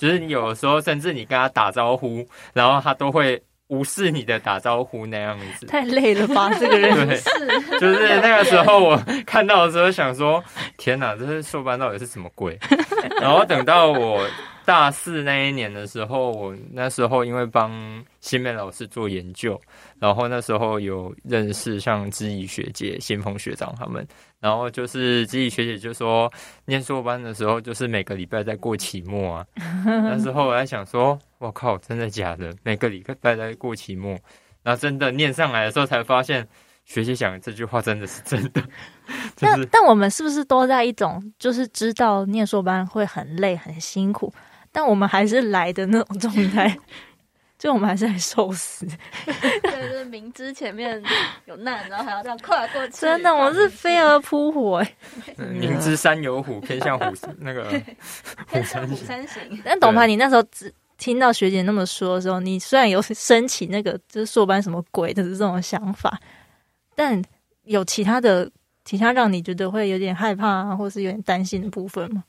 [0.00, 3.40] 就是你有的时候甚至你跟他打招呼，然后他都会。
[3.70, 6.50] 无视你的打招呼那样子，太累了吧？
[6.58, 10.42] 这个人 对，就是那个时候我看到的时候想说：
[10.76, 12.58] 天哪，这是硕班到底是什么鬼？
[13.20, 14.26] 然后等到我
[14.70, 17.72] 大四那一年的时候，我那时候因为帮
[18.20, 19.60] 新美老师做研究，
[19.98, 24.06] 然后那时候有认识像知怡学姐、新丰学长他们，
[24.38, 26.32] 然后就是知怡学姐就说，
[26.66, 29.46] 念硕班的时候就是每个礼拜在过期末啊。
[29.84, 32.54] 那时候我在想说，我靠，真的假的？
[32.62, 34.16] 每个礼拜在过期末，
[34.62, 36.46] 那真的念上来的时候才发现。
[36.86, 38.60] 学姐讲的这句话真的是真的，
[39.38, 44.32] 但但我们是不是都在一种就是知道念硕班会很累很辛苦，
[44.72, 46.78] 但我们还是来的那种状态，
[47.58, 48.86] 就我们还是来受死。
[49.24, 51.02] 对，就是明知前面
[51.46, 52.92] 有难，然后还要这样跨过去。
[52.92, 54.94] 真的，我是飞蛾扑火哎！
[55.52, 57.04] 明知山有虎，偏向虎
[57.38, 57.64] 那个
[58.48, 58.88] 虎山
[59.26, 59.60] 行。
[59.64, 66.18] 但董排，你那时候只听到学姐那么说的时候，你虽然有升起那个就是硕班什么鬼的这种想法。
[66.94, 67.22] 但
[67.64, 68.50] 有其他的
[68.84, 72.22] 其他让你觉得会有点害怕啊，或是有点担心的部分吗？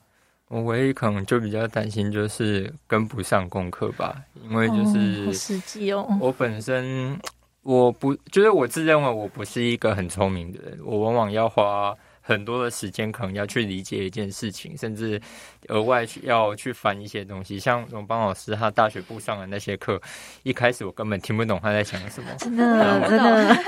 [0.51, 6.05] 我唯一可能就比较担心就是跟不上功课吧，因为就是实际哦。
[6.19, 7.17] 我本身
[7.61, 11.95] 我不就是我自认为我不是一个很聪明的人，我往往要花。
[12.31, 15.21] 很多的时间可能要去理解一件事情，甚至
[15.67, 17.59] 额外去要去翻一些东西。
[17.59, 20.01] 像荣邦老师他大学部上的那些课，
[20.43, 23.63] 一开始我根本听不懂他在讲什么，真的真的。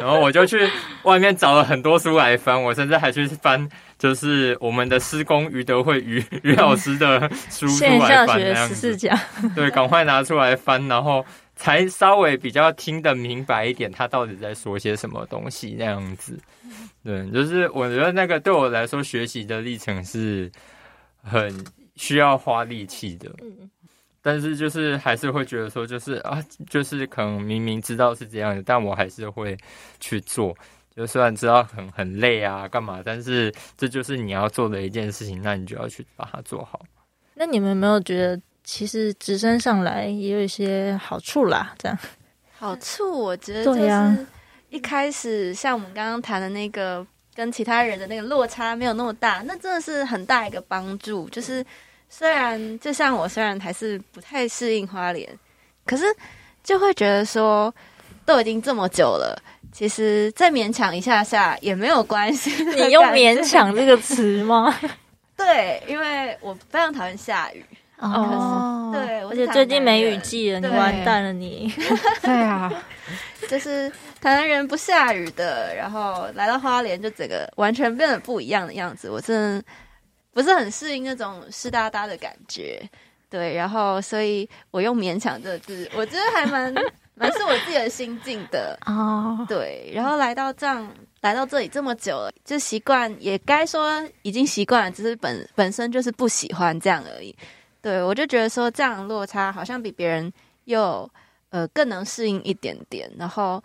[0.00, 0.70] 然后我就去
[1.02, 8.96] 外面找了很多书来翻，我甚至还去翻，就是我们的师公余德惠余余老师的书出来翻那样子。
[9.56, 11.24] 对，赶快拿出来翻，然后
[11.58, 16.38] 才稍微比较听得明白一点，他到底在说些什么东西那样子。
[17.02, 20.50] 对，就是我觉得那个对我来说，学习的历程是
[21.20, 21.52] 很
[21.96, 23.28] 需要花力气的。
[23.42, 23.68] 嗯，
[24.22, 29.56] 但是就是还是会觉得说，就是啊，就是可能明明知道是这样的，但我还是会
[29.98, 30.56] 去做。
[30.94, 36.84] 就虽然知道很很累啊，干嘛，但是这就是你要做的一件事情，那你就要去把它做好。
[37.34, 41.74] 那你们有没有觉得，其实直升上来也有一些好处啦？
[41.78, 41.98] 这样
[42.58, 44.26] 好处，我觉得就是。
[44.68, 47.04] 一开始像我们刚刚谈的那个，
[47.34, 51.26] 跟其他人的那个落差没有那么大，那真的是很大一个帮助。
[51.30, 51.64] 就是
[52.10, 55.26] 虽然就像我，虽然还是不太适应花莲，
[55.86, 56.04] 可是
[56.62, 57.74] 就会觉得说，
[58.26, 62.62] 都已经这么久了，其实再勉强一下下也没有关系。
[62.62, 64.78] 你用“勉强”这个词吗？
[65.34, 67.64] 对，因为我非常讨厌下雨。
[67.98, 71.72] 哦，对，而且最近没雨季了，你完蛋了你。
[72.22, 72.72] 对啊，
[73.48, 79.10] 就是台南人不下雨的，然后来到花莲就整个完全变得不一样的样子。
[79.10, 79.64] 我真的
[80.32, 82.80] 不是很适应那种湿哒哒的感觉。
[83.30, 86.72] 对，然后所以我用“勉强”这个字，我觉得还蛮
[87.14, 88.78] 蛮是我自己的心境的。
[88.86, 90.88] 哦，对，然后来到这样
[91.20, 97.36] 来到这里这么久了，就习惯也该说已经习惯了，只是本本身就是不喜欢这样而已。
[97.80, 100.32] 对，我就觉得说这样落差好像比别人
[100.64, 101.08] 又
[101.50, 103.10] 呃更能适应一点点。
[103.16, 103.62] 然后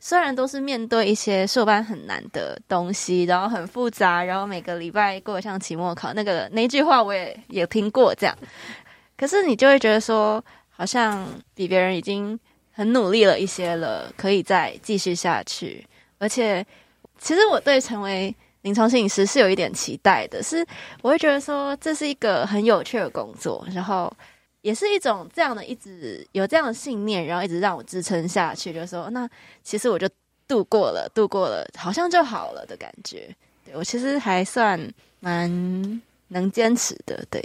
[0.00, 8.38] 虽然都是面对一些硕班很难的东西，然后很复杂，然后每个礼拜过像期末考，那个那句话我也也听过这样。
[9.16, 12.38] 可是你就会觉得说，好像比别人已经
[12.70, 15.84] 很努力了一些了，可以再继续下去。
[16.18, 16.64] 而且
[17.18, 20.66] 其实我对成为临床心理师是有一点期待的，是
[21.02, 24.12] 我会觉得说这是一个很有趣的工作，然后
[24.62, 29.28] 也是一种这样的一直有这样的信念，然后一直让我支撑下去，就是说那
[29.62, 30.08] 其实我就
[30.46, 33.28] 度过了，度过了，好像就好了的感觉。
[33.64, 34.78] 对，我其实还算
[35.20, 35.48] 蛮
[36.28, 37.42] 能坚持的，对，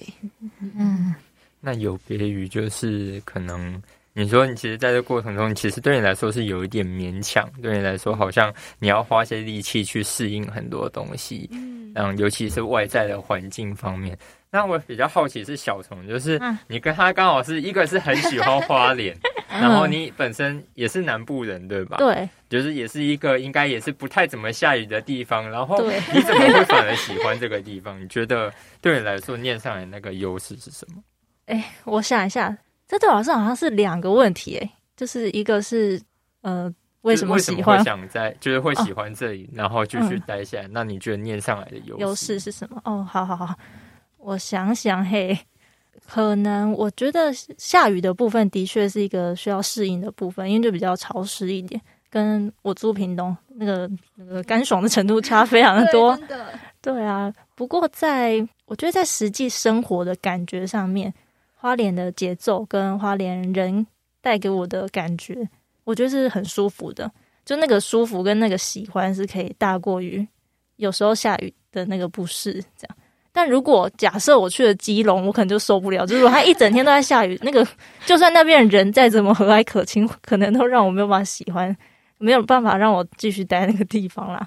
[0.59, 1.13] 嗯，
[1.59, 3.81] 那有别于就是可能。
[4.15, 11.49] 你说你其实在这过程中，其实对你来说是有一点勉强，对你来说好像你要花些力气去适应很多东西，
[11.95, 14.17] 嗯，尤其是外在的环境方面。
[14.51, 19.17] 那我比较好奇是小虫，就是你跟他刚好是一个是很喜欢花 莲，
[19.49, 21.97] 然后你本身也是南部人，对吧？
[21.97, 27.99] 对，就是也是一个应该也是不太怎么下雨的地方，然后你怎么会 反而喜欢这个地方？
[27.99, 31.01] 你觉得对你来说念上来那个优势是什么？
[31.47, 32.55] 哎，我想一下。
[32.87, 35.99] 这对我来说好像是两个问题，诶，就是一个是
[36.41, 37.77] 呃，为什么喜欢？
[37.79, 40.67] 会想在就是会喜欢这里，哦、然后继续待下来。
[40.67, 42.79] 嗯、那你觉得念上来的优优势是什么？
[42.85, 43.55] 哦，好好好，
[44.17, 45.37] 我想想，嘿，
[46.07, 56.15] 可能我觉得下雨的部分的确是一个需要适应的部分，因为就比较潮湿一点，跟我住屏东那个那个干爽的程度差非常的多。
[56.27, 56.37] 对，
[56.81, 61.13] 对啊，不过在我觉得在实际生活的感觉上面。
[61.63, 63.87] 花莲的节奏跟花莲人
[64.19, 65.47] 带给我的感觉，
[65.85, 67.09] 我觉得是很舒服的。
[67.45, 70.27] 就那个舒服跟那个喜欢是可以大过于
[70.75, 72.61] 有时候下雨的那个不适。
[72.75, 72.97] 这样，
[73.31, 76.05] 但如果假设我去了基隆，我可能就受不了。
[76.05, 77.65] 就是说他一整天都在下雨，那个
[78.05, 81.73] 就算那边人再怎么和蔼可亲，可能都让我没有办法喜欢，
[82.17, 84.45] 没有办法让我继续待那个地方啦。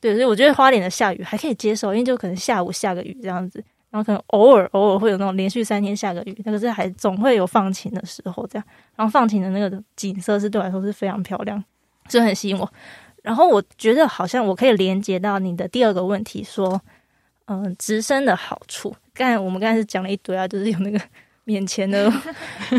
[0.00, 8.66] 对，所以我觉得花莲的下雨还可以接受，因为就可能下午下个雨这样子，然后可能偶尔偶尔会有那种连续三天下个雨，那个是还总会有放晴的时候这样。
[8.94, 11.62] 然后放晴的那个景色是对我来说是非常漂亮，
[12.08, 12.72] 就很吸引我。
[13.22, 16.80] 然后我觉得好像我可以连接到你的第二个问题说。
[17.48, 21.00] 嗯、直升的好处，刚才我们刚才是讲了一堆啊，就是有那个
[21.44, 22.12] 免钱的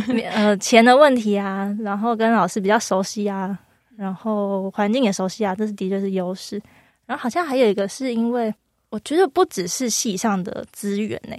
[0.10, 3.58] 免呃钱的问题啊，然后跟老师比较熟悉啊，
[3.96, 6.62] 然后环境也熟悉啊，这是的确是优势。
[7.06, 8.54] 然后好像还有一个是因为
[8.90, 11.36] 我觉得不只是系上的资源呢，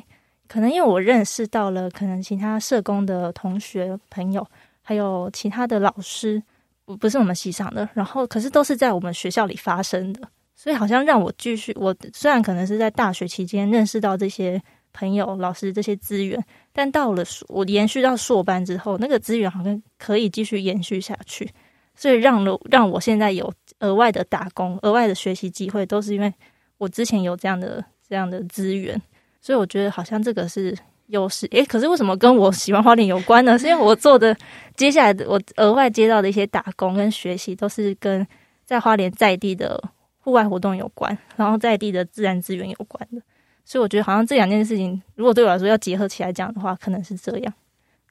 [0.46, 4.46] 可能因为我认识到了可能其他社工的同学朋友，
[4.82, 6.42] 还有其他的老师，
[6.84, 10.28] 不不是我们系上的，然后可是都是在我们学校里发生的。
[10.54, 14.60] 所以好像让我继续，我虽然可能是在大学期间认识到这些
[14.92, 21.48] 朋友、老师这些资源，但到了我延续到硕班之后，那个资源好像可以继续延续下去。
[21.94, 26.32] 所以让了让我现在有额外的打工、额外的学习机会，都是因为
[26.78, 29.00] 我之前有这样的这样的资源。
[29.40, 30.76] 所以我觉得好像这个是
[31.08, 31.46] 优势。
[31.50, 33.56] 诶，可是为什么跟我喜欢花莲有关呢？
[33.58, 34.36] 是因为我做的
[34.76, 38.26] 接下来的我额外接到的一些打工跟学习，都是跟
[38.64, 39.82] 在花莲在地的。
[40.20, 43.22] 户外活动有关，然后在地的自然资源有关的，
[43.64, 47.54] 所以我觉得好像这两件事情，如果对我来说要结合起来讲的话，可能是这样。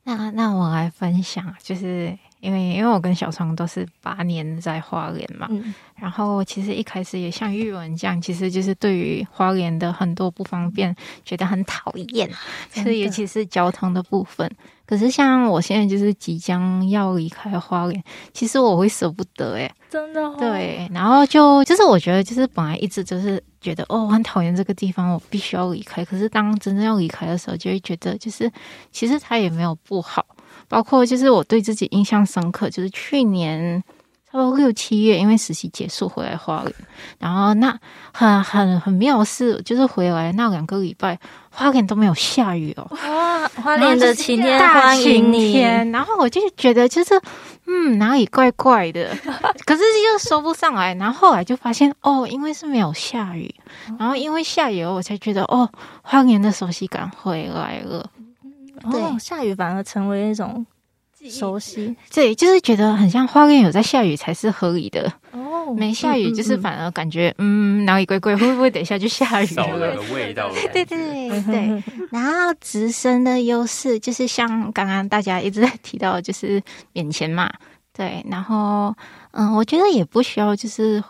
[0.03, 10.95] 那那我来分享，就是因为因为我跟小创都是八年在花莲嘛，嗯、然后其实一开始也像玉文这样，其实就是对于花莲的很多不方便
[11.25, 12.29] 觉得很讨厌，
[12.71, 14.49] 所以尤其是交通的部分。
[14.85, 20.89] 可是像我现在就是即将要离开花莲，其实我会舍不得哎、欸，真的、哦、对。
[20.93, 26.05] 然后就就是我觉得就是本来一直就是觉得哦，我很讨厌这个地方，我必须要离开。
[26.05, 28.49] 可是当真正要离开的时候，就会觉得就是
[28.89, 30.25] 其实它也没有不好。
[30.67, 33.83] 包括就是我对自己印象深刻，就是去年。
[34.29, 36.75] 差不多六七月，因为实习结束回来花莲，
[37.17, 37.79] 然后那
[38.11, 41.17] 很很很妙的是，就是回来那两个礼拜，
[41.49, 42.85] 花莲都没有下雨哦。
[42.91, 45.89] 哇，花莲的晴天大晴天。
[45.91, 47.19] 然后我就觉得就是，
[47.67, 49.15] 嗯，哪里怪怪的，
[49.65, 50.93] 可是又说不上来。
[50.95, 53.55] 然后后来就发现，哦，因为是没有下雨，
[53.97, 58.05] 然后因为下雨，我才觉得，哦，花莲的熟悉感回来了。
[58.91, 60.65] 对，哦，下雨反而成为一种。
[61.31, 69.63] 熟悉，对，就是觉得很像花莲有在下雨才是合理的哦，没下雨就是反而感觉嗯，哪里怪怪，会不会等一下就下雨了？
[69.63, 70.49] 少了个味道。
[70.71, 71.83] 对对对对。
[72.11, 76.61] 然后直升的优势就是像刚刚大家一直在提到，就是
[76.93, 77.51] 免钱嘛。
[77.91, 78.95] 对，然后
[79.31, 81.03] 嗯，我觉得也不需要就是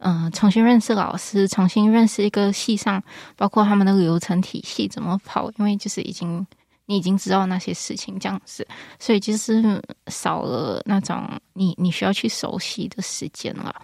[0.00, 3.02] 嗯，重新认识老师，重新认识一个系上，
[3.34, 6.46] 包括他们的流程体系怎么跑，因为就是已经。
[6.86, 8.66] 你已经知道那些事情，这样子，
[8.98, 13.74] 所以就是少了那种你你需要去熟悉的时间了。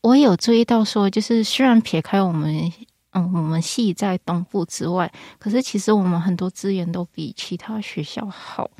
[0.00, 2.72] 我有注意到说，就是虽然撇开我们
[3.10, 8.70] 嗯我们系在东部之外，可是其实我们很多资源都比其他学校好，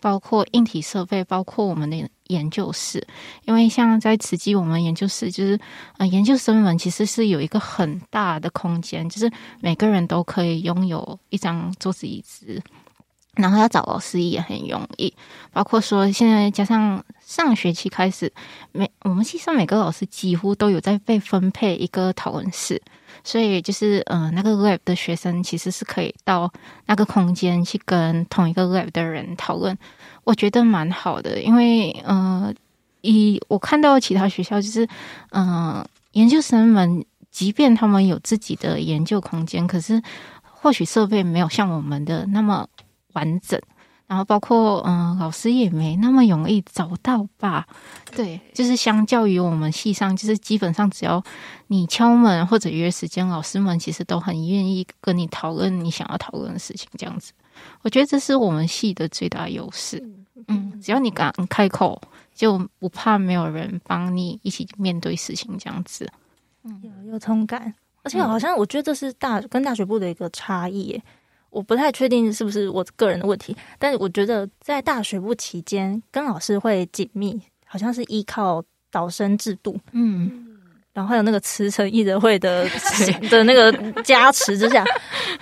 [0.00, 3.06] 包括硬体设备，包括我们的研究室。
[3.44, 5.60] 因为像在慈济，我们研究室就是
[5.98, 12.62] 嗯研究生们其实是有一个很大的空间，就是每个人都可以拥有一张桌子椅子。
[13.36, 15.14] 然后要找老师也很容易，
[15.52, 18.30] 包括说现在加上上学期开始，
[18.72, 22.82] 每我们系上每个老师几乎都有在被分配一个讨论室，
[23.22, 26.52] 所以就是呃那个 lab 的学生其实是可以到
[26.86, 29.78] 那个空间去跟同一个 lab 的人讨论，
[30.24, 32.52] 我觉得蛮好的，因为呃
[33.02, 34.86] 以我看到其他学校就是
[35.30, 40.02] 嗯、研究生们，即便他们有自己的研究空间，可是
[40.42, 42.68] 或许设备没有像我们的那么。
[43.12, 43.60] 完整，
[44.06, 47.66] 然后包括嗯，老师也没那么容易找到吧？
[48.14, 51.22] 对，就是相较于我们系上，就是基本上只要
[51.68, 56.88] 你敲门或者约时间，老师们其实都很愿意跟你讨论你想要讨论的事情。
[56.98, 57.32] 这样子，
[57.82, 60.02] 我觉得这是我们系的最大优势。
[60.48, 62.00] 嗯，只要你敢开口，
[62.34, 65.56] 就不怕没有人帮你一起面对事情。
[65.58, 66.10] 这样子，
[66.64, 71.02] 嗯，有有同感，而且好像我觉得这是大跟大学部的一个差异耶。
[71.50, 80.56] 我不太确定是不是我个人的问题，但是我觉得在大学部期间跟老师会紧密，好像是依靠导生制度，嗯，
[80.92, 82.68] 然后还有那个慈诚义人会的
[83.30, 83.72] 的那个
[84.02, 84.84] 加持之下，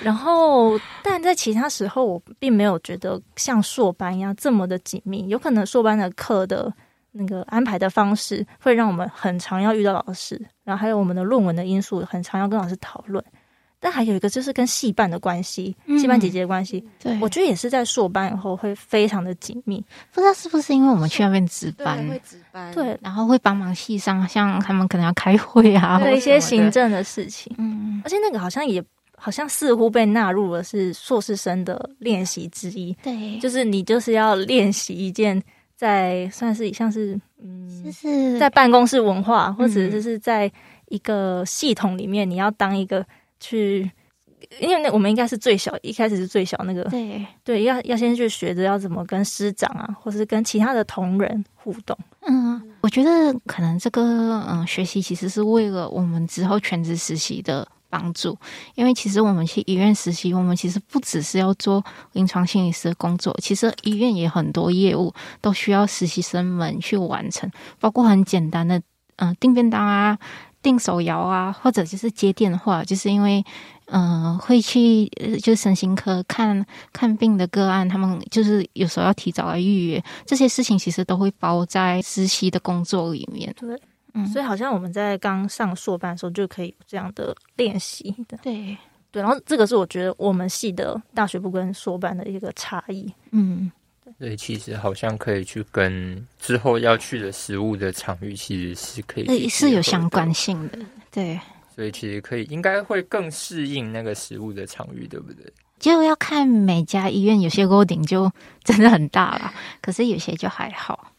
[0.00, 6.72] 然后但在其他时候我并没有觉得像硕班一样这么的紧密，有可能硕班的课的
[7.12, 13.22] 那个安排的方式会让我们很常要遇到老师，然后还有我们的论文的因素很常要跟老师讨论。
[13.80, 19.84] 但还有一个就是跟戏班的关系，系办姐姐的关系，对，我觉得也是在硕班以后会非常的紧密。
[20.12, 27.54] 不知道是不是因为我们去那边值班，会值班，对，然后会帮忙系上，像他们可能要开会啊，对一些行政的事情。
[27.58, 28.82] 嗯，而且那个好像也
[29.16, 32.92] 好像似乎被纳入了是硕士生的练习之一。
[33.02, 35.42] 对，就是你就是要练习一件。
[35.78, 40.50] 在算是像是嗯，就是在办公室文化，或者就是在
[40.88, 43.06] 一个系统里面，你要当一个
[43.40, 43.90] 去，
[44.60, 51.96] 因为那我们应该是最小，一开始是最小那个，对对，要要先去学着要怎么跟师长啊，或是跟其他的同仁互动。
[52.26, 57.66] 嗯，我觉得可能这个嗯学习其实是为了我们之后全职实习的。
[57.90, 58.36] 帮助，
[58.74, 61.82] 因为其实我们去医院实习，我们其实不只是要做
[62.12, 65.10] 临床心理师的工作，其实医院也很多业务
[65.40, 68.76] 都需要实习生们去完成，包括很简单的，
[69.16, 70.18] 嗯、呃，订便当啊、
[70.62, 73.44] 订手摇啊，或者就是接电话，就是因为，
[73.86, 83.54] 嗯、呃，会去呃，就身心科看看病的个案，他们就是有时候要提早来预约，这些事情其实都会包在实习的工作里面。
[83.58, 83.80] 对。
[84.32, 88.76] 所以好像我们在刚上硕班的时候就可以有这样的练习的，对
[89.12, 89.22] 对。
[89.22, 93.70] 然后这个是我觉得我们系的大学部跟硕班的一个差异，嗯，
[94.18, 94.36] 对。
[94.36, 100.78] 其实好像可以去跟之后要去的食物的场域其实是可以，是有相关性的，
[101.10, 101.38] 对。
[101.74, 105.44] 所以其实可以应该会更适应那个食物的场域，对不对？
[105.78, 108.28] 就要看每家医院，有些 loading 就
[108.64, 111.12] 真的很大了，可是有些就还好。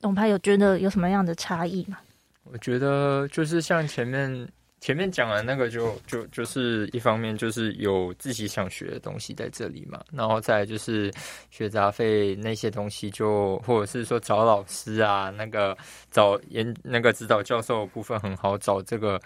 [0.00, 1.98] 董派有觉得有什么样的差异吗？
[2.44, 4.48] 我觉得就是像前面
[4.86, 11.12] 前面讲的那个就，就就是一方面就是有自己想学的东西在这里嘛，然后再就是
[11.50, 15.76] 学杂费那些东西就，就或者是说找老师啊，那个
[16.12, 19.20] 找研那个指导教授的部分很好找，这个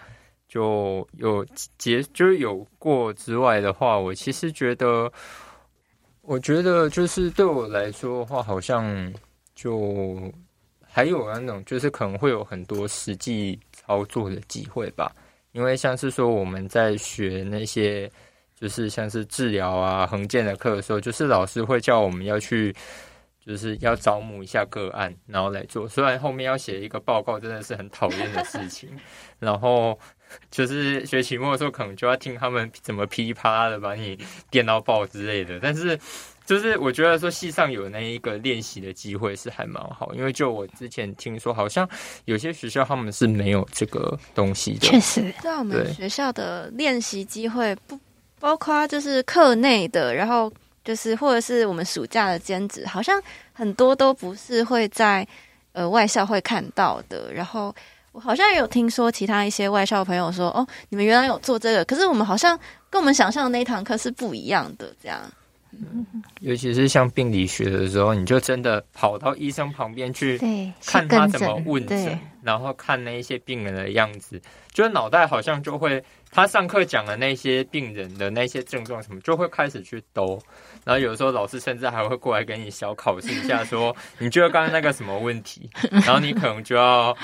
[0.47, 1.45] 就有
[1.77, 5.13] 结就是有过之外的话，我其实觉得，
[6.21, 9.13] 我觉得就是对我来说的话，好像
[9.53, 10.33] 就。
[10.93, 15.09] 还有那种，就是可能会有很多实际操作的机会吧，
[15.51, 18.09] 因为像是说我们在学那些，
[18.59, 22.73] 就是像是治疗啊、横健的课的时候，就是老师会叫我们要去，
[23.45, 25.87] 就是要招募一下个案，然后来做。
[25.87, 28.89] 虽然后面要写一个报告，真的是很讨厌的事情，
[29.39, 29.97] 然后
[30.49, 34.17] 就是学期末的时候，可能就要听他们怎么噼里啪啦的把你
[34.49, 35.99] 电到爆之类的，但是。
[36.51, 41.87] 就是我觉得说系上有那一个练习的机会是还蛮好，因为就我之前听说，好像
[42.25, 44.79] 有些学校他们是没有这个东西的。
[44.79, 47.97] 确实，在我们学校的练习机会不
[48.37, 50.51] 包括就是课内的，然后
[50.83, 53.17] 就是或者是我们暑假的兼职，好像
[53.53, 55.25] 很多都不是会在
[55.71, 57.33] 呃外校会看到的。
[57.33, 57.73] 然后
[58.11, 65.17] 我好像也有听说其他一些外校朋友说，哦，你们原来有做这个，可是我们好像跟我们想象的那一堂课是不一样的，这样。
[66.41, 70.37] 尤其是像病理学的时候，你就真的跑到医生旁边去
[70.85, 74.41] 看他怎么问诊，然后看那些病人的样子，
[74.73, 80.41] 就脑袋好像就会他上课讲的那些病人的那些症状什么，就会开始去兜。
[80.83, 87.15] 然后有时候老师甚至还会过来给你小考试一下，说 你觉得刚刚那个什么问题，然后你可能就要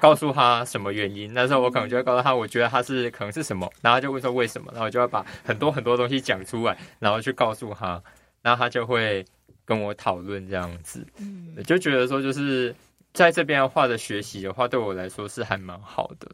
[0.00, 1.32] 告诉他什么原因。
[1.32, 8.02] 那时候我可能就会告诉他，我觉得他是可能是什么，然后就问说为什么，然后我就要把很多很多东西讲出来，然后去告诉他，
[8.42, 9.24] 然后他就会
[9.64, 11.06] 跟我讨论这样子。
[11.18, 12.74] 嗯，就觉得说就是
[13.12, 16.28] 在这边的话的学习的话，对我来说是还蛮好的。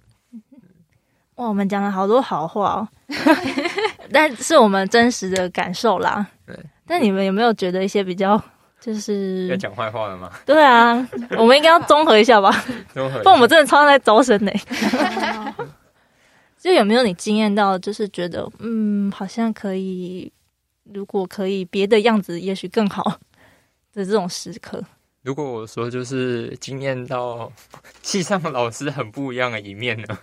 [1.36, 2.88] 哇，我们讲了好多好话哦。
[4.12, 6.26] 但是我们真实的感受啦。
[6.46, 6.56] 对。
[6.86, 8.40] 但你们有没有觉得一些比较
[8.80, 10.30] 就是要讲坏话了吗？
[10.44, 11.08] 对啊，
[11.38, 12.50] 我们应该要综合一下吧。
[12.92, 13.22] 综合。
[13.22, 14.52] 不我们真的超在招生呢。
[16.58, 20.30] 就有没有你经验到，就是觉得嗯，好像可以，
[20.92, 23.02] 如果可以别的样子，也许更好
[23.94, 24.82] 的这种时刻。
[25.22, 27.50] 如果我说就是惊艳到
[28.02, 30.18] 系上的老师很不一样的一面呢？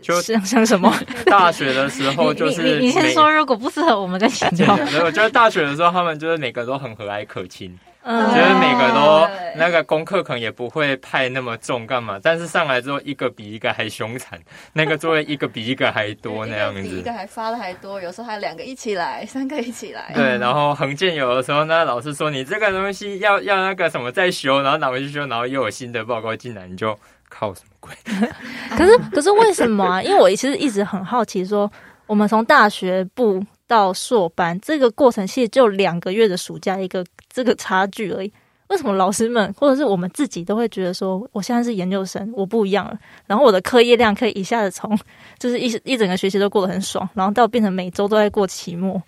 [0.00, 0.92] 就像像什么？
[1.26, 4.76] 大学的时候就是你，你，你先说，如果不适合我们再请教。
[4.76, 12.20] 没有，就是大学的时候，他们就是每个都很和蔼可亲，嗯，觉得每个都那个功课可能也不会派那么重，干嘛？
[12.22, 14.38] 但是上来之后，一个比一个还凶残，
[14.72, 20.12] 那个作业一个比一个还多，那样子，一个还发的还多，有时候还两个一起来，三个一起来。
[20.14, 26.96] 对，然后横建有的时候，那老师说你这个东西要要那个什么再修，然后拿回去修，然后又有新的报告进来，你就。
[27.28, 27.94] 靠什么鬼？
[28.76, 30.02] 可是可是为什么啊？
[30.02, 31.70] 因为我其实一直很好奇，说
[32.06, 38.32] 我们从大学部到硕班这个过程，其实就两个月的暑假一个这个差距而已。
[38.68, 44.98] 为什么老师们或者是我们自己都会觉得说，我现在是研究生，我不一样了，然后我的课业量可以一下子从
[45.38, 49.00] 就是一一整个学期都过得很爽，然后到变成每周都在过期末，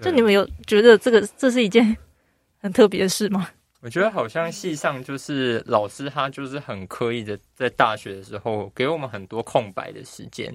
[0.00, 1.96] 就你们有觉得这个这是一件
[2.60, 3.48] 很特别的事吗？
[3.82, 10.54] 我觉得好像系上就是老师他就是很刻意的在大学的时候给我们很多空白的时间，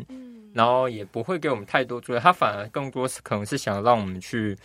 [0.53, 4.57] 然后也不会给我们太多作业，他反而更多是可能是想让我们去。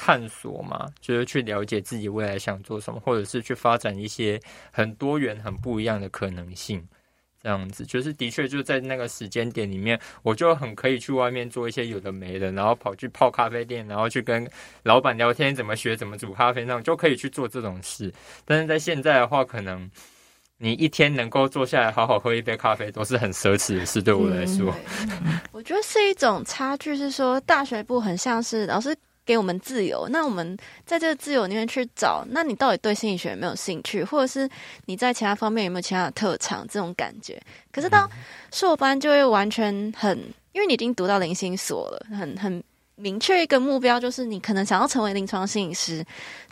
[0.00, 4.40] 探索嘛，就是去了解自己未来想做什么，或者是去发展一些
[4.70, 6.80] 很多元、很不一样的可能性。
[7.48, 14.46] 这样子，就是的确就在那个时间点里面，我就很可以去外面做一些有的没的，然后跑去泡咖啡店，然后去跟
[14.82, 18.12] 老板聊天，怎么学怎么煮咖啡，那种就可以去做这种事。
[18.44, 19.90] 但是在现在的话，可能
[20.58, 24.02] 你一天能够坐下来好好喝一杯咖啡，都是很奢侈的事。
[24.02, 24.74] 对我来说，
[25.24, 28.94] 嗯、我觉得是一种差距，是说大学部很像是老师。
[29.28, 30.56] 给我们自由，那我们
[30.86, 34.48] 在这个自由里面去找，那你到底对心理学有没有兴趣，或者是
[34.86, 36.66] 你在其他方面有没有其他的特长？
[36.66, 37.38] 这种感觉。
[37.70, 38.08] 可是到
[38.50, 40.18] 硕班就会完全很，
[40.52, 42.64] 因为你已经读到零星所了，很很
[42.94, 46.02] 明确一个目标，就是你可能想要成为临床心理师。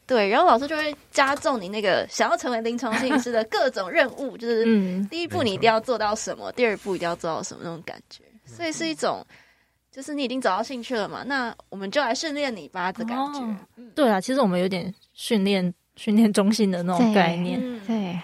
[0.06, 9.26] 对，然后老师就会加重你那个想要成为临床心理师的各种任务，就是第一步你一定要做到什么，第二步一定要做到什么那种感觉，所以是一种。
[9.96, 11.22] 就是你已经找到兴趣了嘛？
[11.24, 13.40] 那我们就来训练你吧的感觉。
[13.94, 17.58] 对啊，其实我们有点训练训练中心的那种概念。
[17.86, 18.20] 对，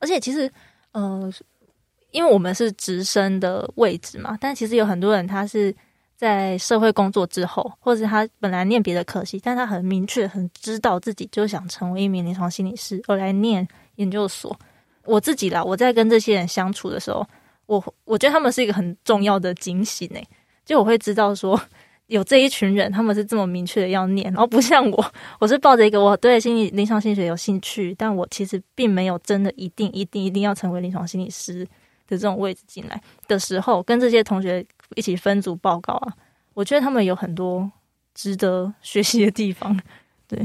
[0.00, 0.50] 而且其实
[0.90, 1.32] 呃，
[2.10, 5.72] 因为我们是直升的位置嘛，但其实有很多人他是
[6.16, 14.58] 在社会工作之后，或者他本来念别的科系，但他很明确、很知道自己就想成为一名临床心理师，而来念研究所。
[15.04, 17.24] 我自己啦，我在跟这些人相处的时候。
[17.66, 20.28] 我我觉得他们是一个很重要的警醒诶，
[20.64, 21.60] 就我会知道说
[22.08, 31.64] 有这一群人，他们是这么明确的要念，然后不像我，我是抱着一个我对心理临床心理学有兴趣，但我其实并没有真的一定一定一定要成为临床心理师
[32.06, 34.64] 的这种位置进来的时候，跟这些同学
[34.96, 36.12] 一起分组报告啊，
[36.52, 37.70] 我觉得他们有很多
[38.14, 39.78] 值得学习的地方，
[40.26, 40.38] 对，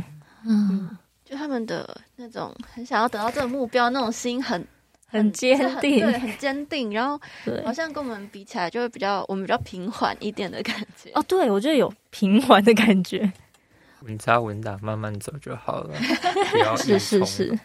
[0.46, 4.66] 嗯，嗯就他们的那种很想要得到这个目标那种心很。
[5.08, 6.92] 很坚定，对，很坚定。
[6.92, 7.20] 然后
[7.66, 11.10] 好像跟我们比起来，就会比较我们比较平缓一点的感觉。
[11.14, 13.32] 哦，对，我觉得有平缓的感觉，
[14.04, 15.96] 稳扎稳打，慢慢走就好了。
[16.78, 17.60] 是是是，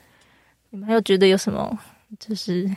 [0.70, 1.78] 你们还有觉得有什么？
[2.18, 2.70] 就是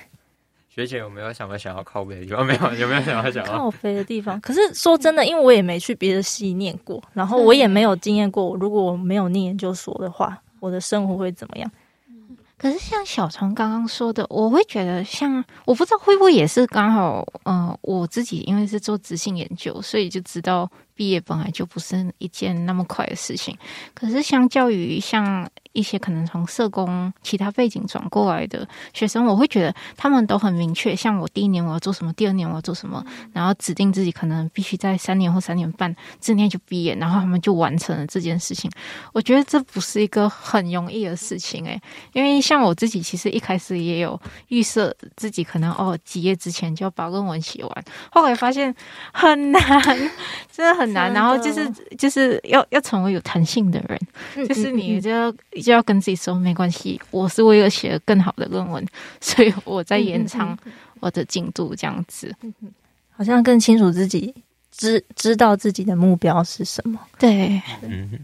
[0.69, 2.45] 学姐有没有想过想要靠北的地方？
[2.45, 4.39] 没有，有没有想要想要靠背的地方？
[4.41, 8.55] 可是说真的，因为我也没去别的系念过，然后我也没有经验过。
[8.55, 11.71] 如果我没有念研究所的话，我的生活会怎么样？
[12.65, 23.57] 可是像小虫刚刚说的，我会觉得像我不知道会不会也是刚好，嗯，我自己因为是做质性研究，所以就知道毕业本来就不是一件那么快的事情。
[23.93, 25.47] 可是相较于像。
[25.75, 30.95] 一些可能从社工其他背景转过来的学生，我会觉得他们都很明确。
[30.95, 38.71] 像我第一年我要做什么，第二年我要做什么，然后指定自己可能必须在三年或三年半之内就毕业，然后他们就完成了这件事情。
[39.11, 41.77] 我觉得这不是一个很容易的事情诶，
[42.13, 44.17] 因为像我自己其实一开始也有
[44.47, 48.73] 预设自己可能哦几页之前就要把论文写完，后来发现
[49.11, 49.61] 很难，
[50.49, 51.13] 真的很难。
[51.13, 55.33] 然后就是就是要要成为有弹性的人，就是你就要。
[55.63, 58.85] 就要跟自己说没关系，我是为了写更好的论文，
[59.21, 60.55] 所以我在延长
[60.99, 62.35] 我的进度，这样子，
[63.11, 64.35] 好像更清楚自己
[64.69, 66.99] 知知道自己的目标是什么。
[67.17, 67.61] 对，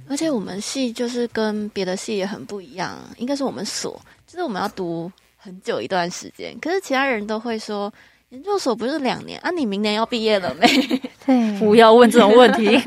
[0.08, 7.92] 而且我们系就是跟别的系也很不一样，应该是我们所，就是我们要读很久一段时间，可是其他人都会说。
[8.32, 9.52] 研究所不是两年啊？
[9.52, 10.66] 你明年要毕业了没？
[11.26, 12.76] 对，不要问这种问题。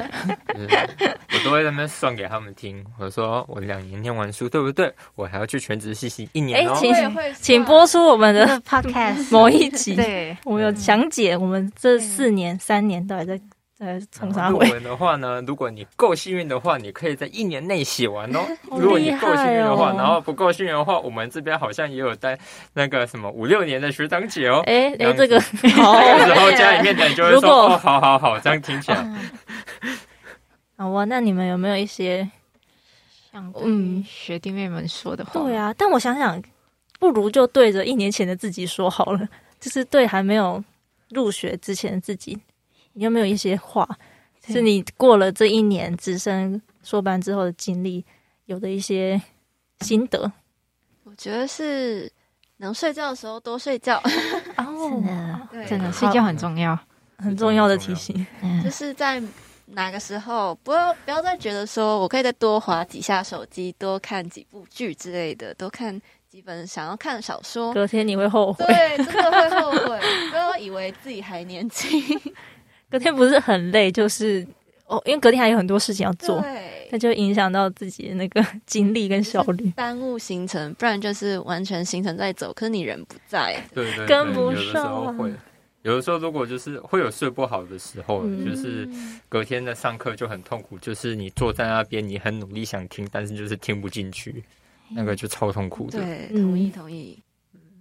[1.34, 2.82] 我都会在那边算给他们听。
[2.98, 4.90] 我说我两年念完书，对不对？
[5.14, 6.74] 我还要去全职实习一年哦。
[6.80, 6.94] 请
[7.34, 9.94] 请播出我们的 podcast 某一集。
[9.94, 13.38] 对，我们有详解我们这四年、三年到底在。
[13.84, 15.42] 呃，从啥论文的话呢？
[15.46, 18.40] 如果你够幸运的话，你可以在一年内写完哦。
[18.70, 22.38] 如果你够幸运的话，然后不够幸运的话，我们这边好像也有带
[22.72, 24.62] 那个什么五六年的学长姐哦。
[24.64, 25.38] 哎哎，这个，
[25.76, 29.06] 好，然后家里面的人就会说：“哦，好好好，这样听起来。”
[30.78, 32.26] 好啊，那你们有没有一些
[33.30, 35.32] 想嗯学弟妹们说的话？
[35.42, 36.42] 对啊，但我想想，
[36.98, 39.28] 不如就对着一年前的自己说好了，
[39.60, 40.64] 就是对还没有
[41.10, 42.38] 入学之前的自己。
[42.94, 43.88] 你有没有一些话，
[44.46, 48.04] 是你过了这一年直升硕班之后的经历，
[48.46, 49.20] 有的一些
[49.80, 50.32] 心得？
[51.04, 52.10] 我觉得是
[52.56, 54.00] 能睡觉的时候多睡觉。
[54.56, 55.02] 哦，
[55.50, 56.78] 真的，真的睡觉很重要，
[57.18, 58.26] 很重要的提醒。
[58.62, 59.22] 就是在
[59.66, 67.72] 哪个时候不要不要再觉得说我可以再多划几下手机，多看几部剧之类的，多看几本想要看的小说。
[67.72, 70.00] 隔天你会后悔，对，真的会后悔。
[70.30, 72.00] 不要以为自己还年轻，
[72.94, 74.46] 隔天不是很累，就是
[74.86, 84.54] 哦，因为隔天还有很多事情要做，对，那就影响到自己的那个 精力跟效率，耽误行程，不然就是完全行程在走，可是你人不在，对对，对，跟不上。
[84.54, 85.32] 有的时候会，
[85.82, 88.88] 有的时候如果就是会有睡不好的时候，嗯、就是
[89.28, 94.44] 隔天的上课就很痛苦，就是你坐在那边，你很努力想听，但是就是听不进去，
[94.90, 95.98] 那个就超痛苦的。
[95.98, 97.18] 对，同意同意。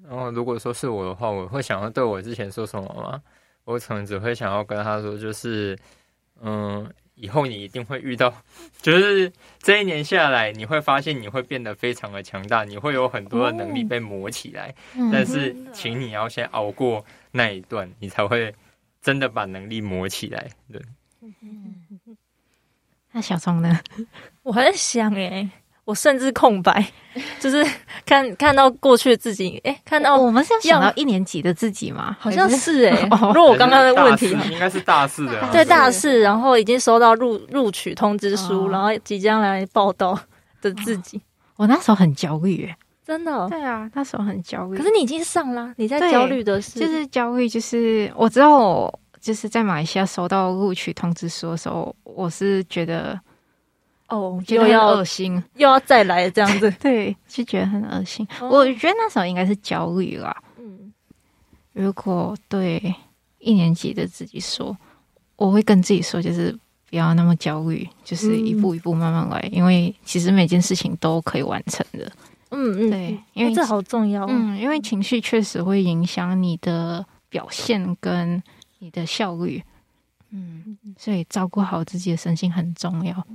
[0.10, 3.22] 然后如果说是我的话，我会想要对我之前说什么吗？
[3.66, 5.78] 我可能只会想要跟他说，就是
[6.42, 8.34] 嗯，以后你一定会遇到，
[8.82, 14.74] 就是这一年下来，你会发现你会变得非常的强大，你会有很多的能力被磨起来。
[14.96, 18.54] 哦、但是，请你要先熬过那一段，你才会
[19.02, 20.50] 真的把能力磨起来。
[20.72, 20.82] 对。
[23.12, 23.80] 那小聪呢？
[24.42, 25.50] 我还在想哎。
[25.86, 26.86] 我甚至空白，
[27.42, 27.66] 就是
[28.06, 32.16] 看看到过去的自己，哎、欸，看到我们是要想到一年级的自己吗？
[32.20, 33.10] 好像是哎、欸。
[33.10, 40.18] 如果我刚刚的问题，应该是大四的，对大四，然后已经收到录录取通知书，然后即将来报到
[40.62, 41.22] 的自己，
[41.58, 44.78] 我那时候很焦虑，哎，真的，对啊，那时候很焦虑。
[44.78, 53.20] 可是你已经上了，你在焦虑的是，就是焦虑，就是我知道，我就是在马来西亚收到录取通知书的时候，我是觉得。
[54.14, 58.28] 哦，又要恶心，又要再来这样子， 对，就觉得很恶心。
[58.40, 60.36] 哦、我觉得那时候应该是焦虑啦。
[60.58, 60.94] 嗯，
[61.74, 62.94] 如果对
[63.40, 64.78] 一年级的自己说，
[65.36, 66.52] 我会跟自己说，就是
[66.90, 72.12] 不要那么焦虑，就是一步一步慢慢来，嗯、因为其实每件事情都可以完成的。
[72.52, 74.26] 嗯嗯，对，因为、欸、这好重要。
[74.30, 78.42] 嗯，因为情绪确实会影响你的表现跟
[78.78, 79.64] 你的效率。
[80.30, 83.26] 嗯，所以照顾好自己的身心很重要。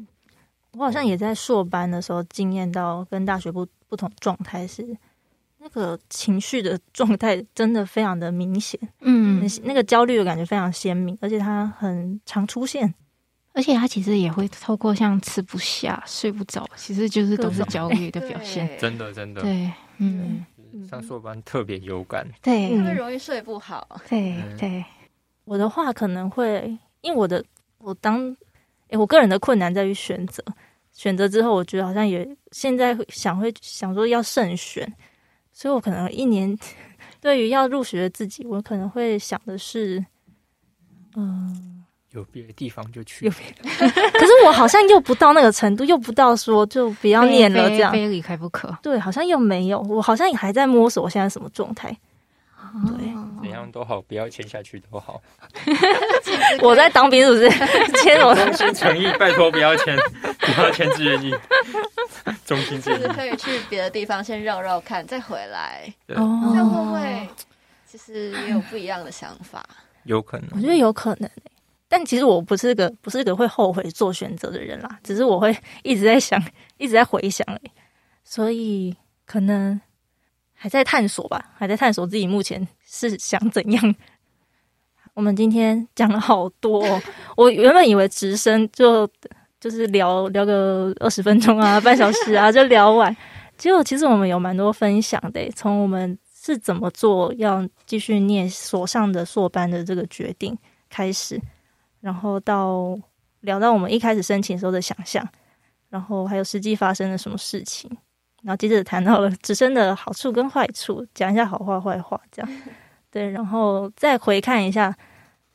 [0.79, 4.97] 我好像也在硕班的时候经验到，跟大学不不同状态是，
[5.59, 12.95] 那个情绪的 状态真的非常的明显，嗯，那个焦虑的感觉非常鲜明，而且它很常出现，
[13.55, 20.47] 而且它其实也会透过像吃不下、睡不着，其实就是都是焦虑的表现，真的真的，对，嗯，
[20.89, 24.85] 上硕班特别有感，对，因为容易睡不好，对对，
[25.45, 27.45] 我的话可能会，因为我的
[27.79, 28.37] 我当。
[28.91, 30.43] 哎，我个人的困难在于选择。
[30.99, 34.85] 选择之后，我觉得好像也现在想会想说要慎选，
[35.53, 36.59] 所以我可能一年
[37.21, 40.05] 对于要入学的自己，我可能会想的是，
[41.15, 43.27] 嗯，有别的地方就去。
[43.27, 43.71] 有别的，
[44.11, 48.77] 可是我好像又不到那个程度，又不到说就不要念了这样，非离开不可。
[48.83, 51.97] 对，好像又没有，我好像也还在摸索我现在什么状态。
[52.97, 55.21] 对，怎样都好，不要签下去都好。
[56.63, 57.51] 我在当兵是不是？
[58.03, 59.97] 签我衷心诚意，拜托不要签，
[60.41, 61.35] 不要签志愿役。
[62.45, 65.93] 衷心诚意，就是可以去别的地方先绕绕看，再回来。
[66.09, 67.29] 哦，这样会不会
[67.87, 69.65] 其实也有不一样的想法？
[70.05, 71.31] 有可能，我觉得有可能。
[71.89, 76.43] 但其实我不是个不是个会后悔做选择的人啦，只是我会一直在想，
[76.77, 77.47] 一直在回想。
[78.25, 78.95] 所以
[79.25, 79.81] 可能。
[80.61, 83.95] 还在探索吧，还在探索自己目前是想怎样。
[85.15, 86.85] 我们今天讲了好多，
[87.37, 89.09] 我原本以为直升就
[89.61, 93.17] 就是聊聊个二十分钟啊， 半小时啊就聊完，
[93.57, 100.57] 结果其实我们有蛮多分享的，从我们是怎么做要继续念所上的硕班的这个决定
[100.91, 101.41] 开始，
[102.01, 102.99] 然后到
[103.41, 105.29] 聊到我们一开始申请时候的想象，
[105.89, 107.91] 然后还有实际发生了什么事情。
[108.43, 112.51] 然后接着谈到了直升的好处跟坏处，讲一下好话坏话，这样
[113.11, 114.95] 对，然后再回看一下，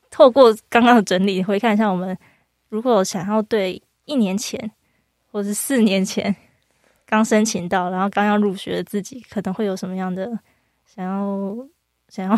[0.09, 2.17] 透过刚刚的整理，回看一下我们
[2.69, 4.71] 如果想要对一年前
[5.31, 6.35] 或是四年前
[7.05, 10.27] 刚申请到，然后刚要入学的自己，可能会有什么样的
[10.85, 11.55] 想要
[12.09, 12.35] 想要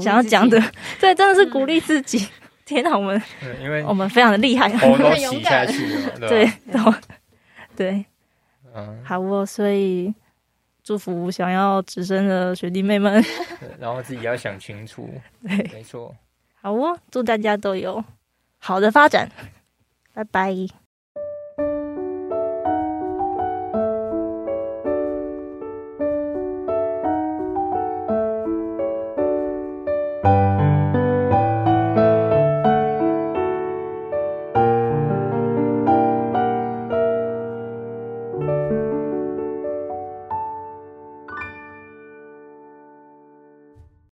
[0.00, 0.60] 想要讲的？
[0.98, 2.18] 对，真的是鼓励自己。
[2.26, 2.30] 嗯、
[2.64, 3.22] 天哪，我们
[3.62, 5.66] 因为我们非常的厉害，很勇敢，
[6.18, 6.50] 对
[7.76, 8.04] 对。
[8.74, 10.12] 嗯，好哦，所以
[10.82, 13.22] 祝福想要直升的学弟妹们，
[13.78, 15.08] 然后自己要想清楚，
[15.42, 16.14] 对，没错。
[16.60, 18.04] 好哦，祝大家都有
[18.58, 19.30] 好的发展，
[20.12, 20.83] 拜拜。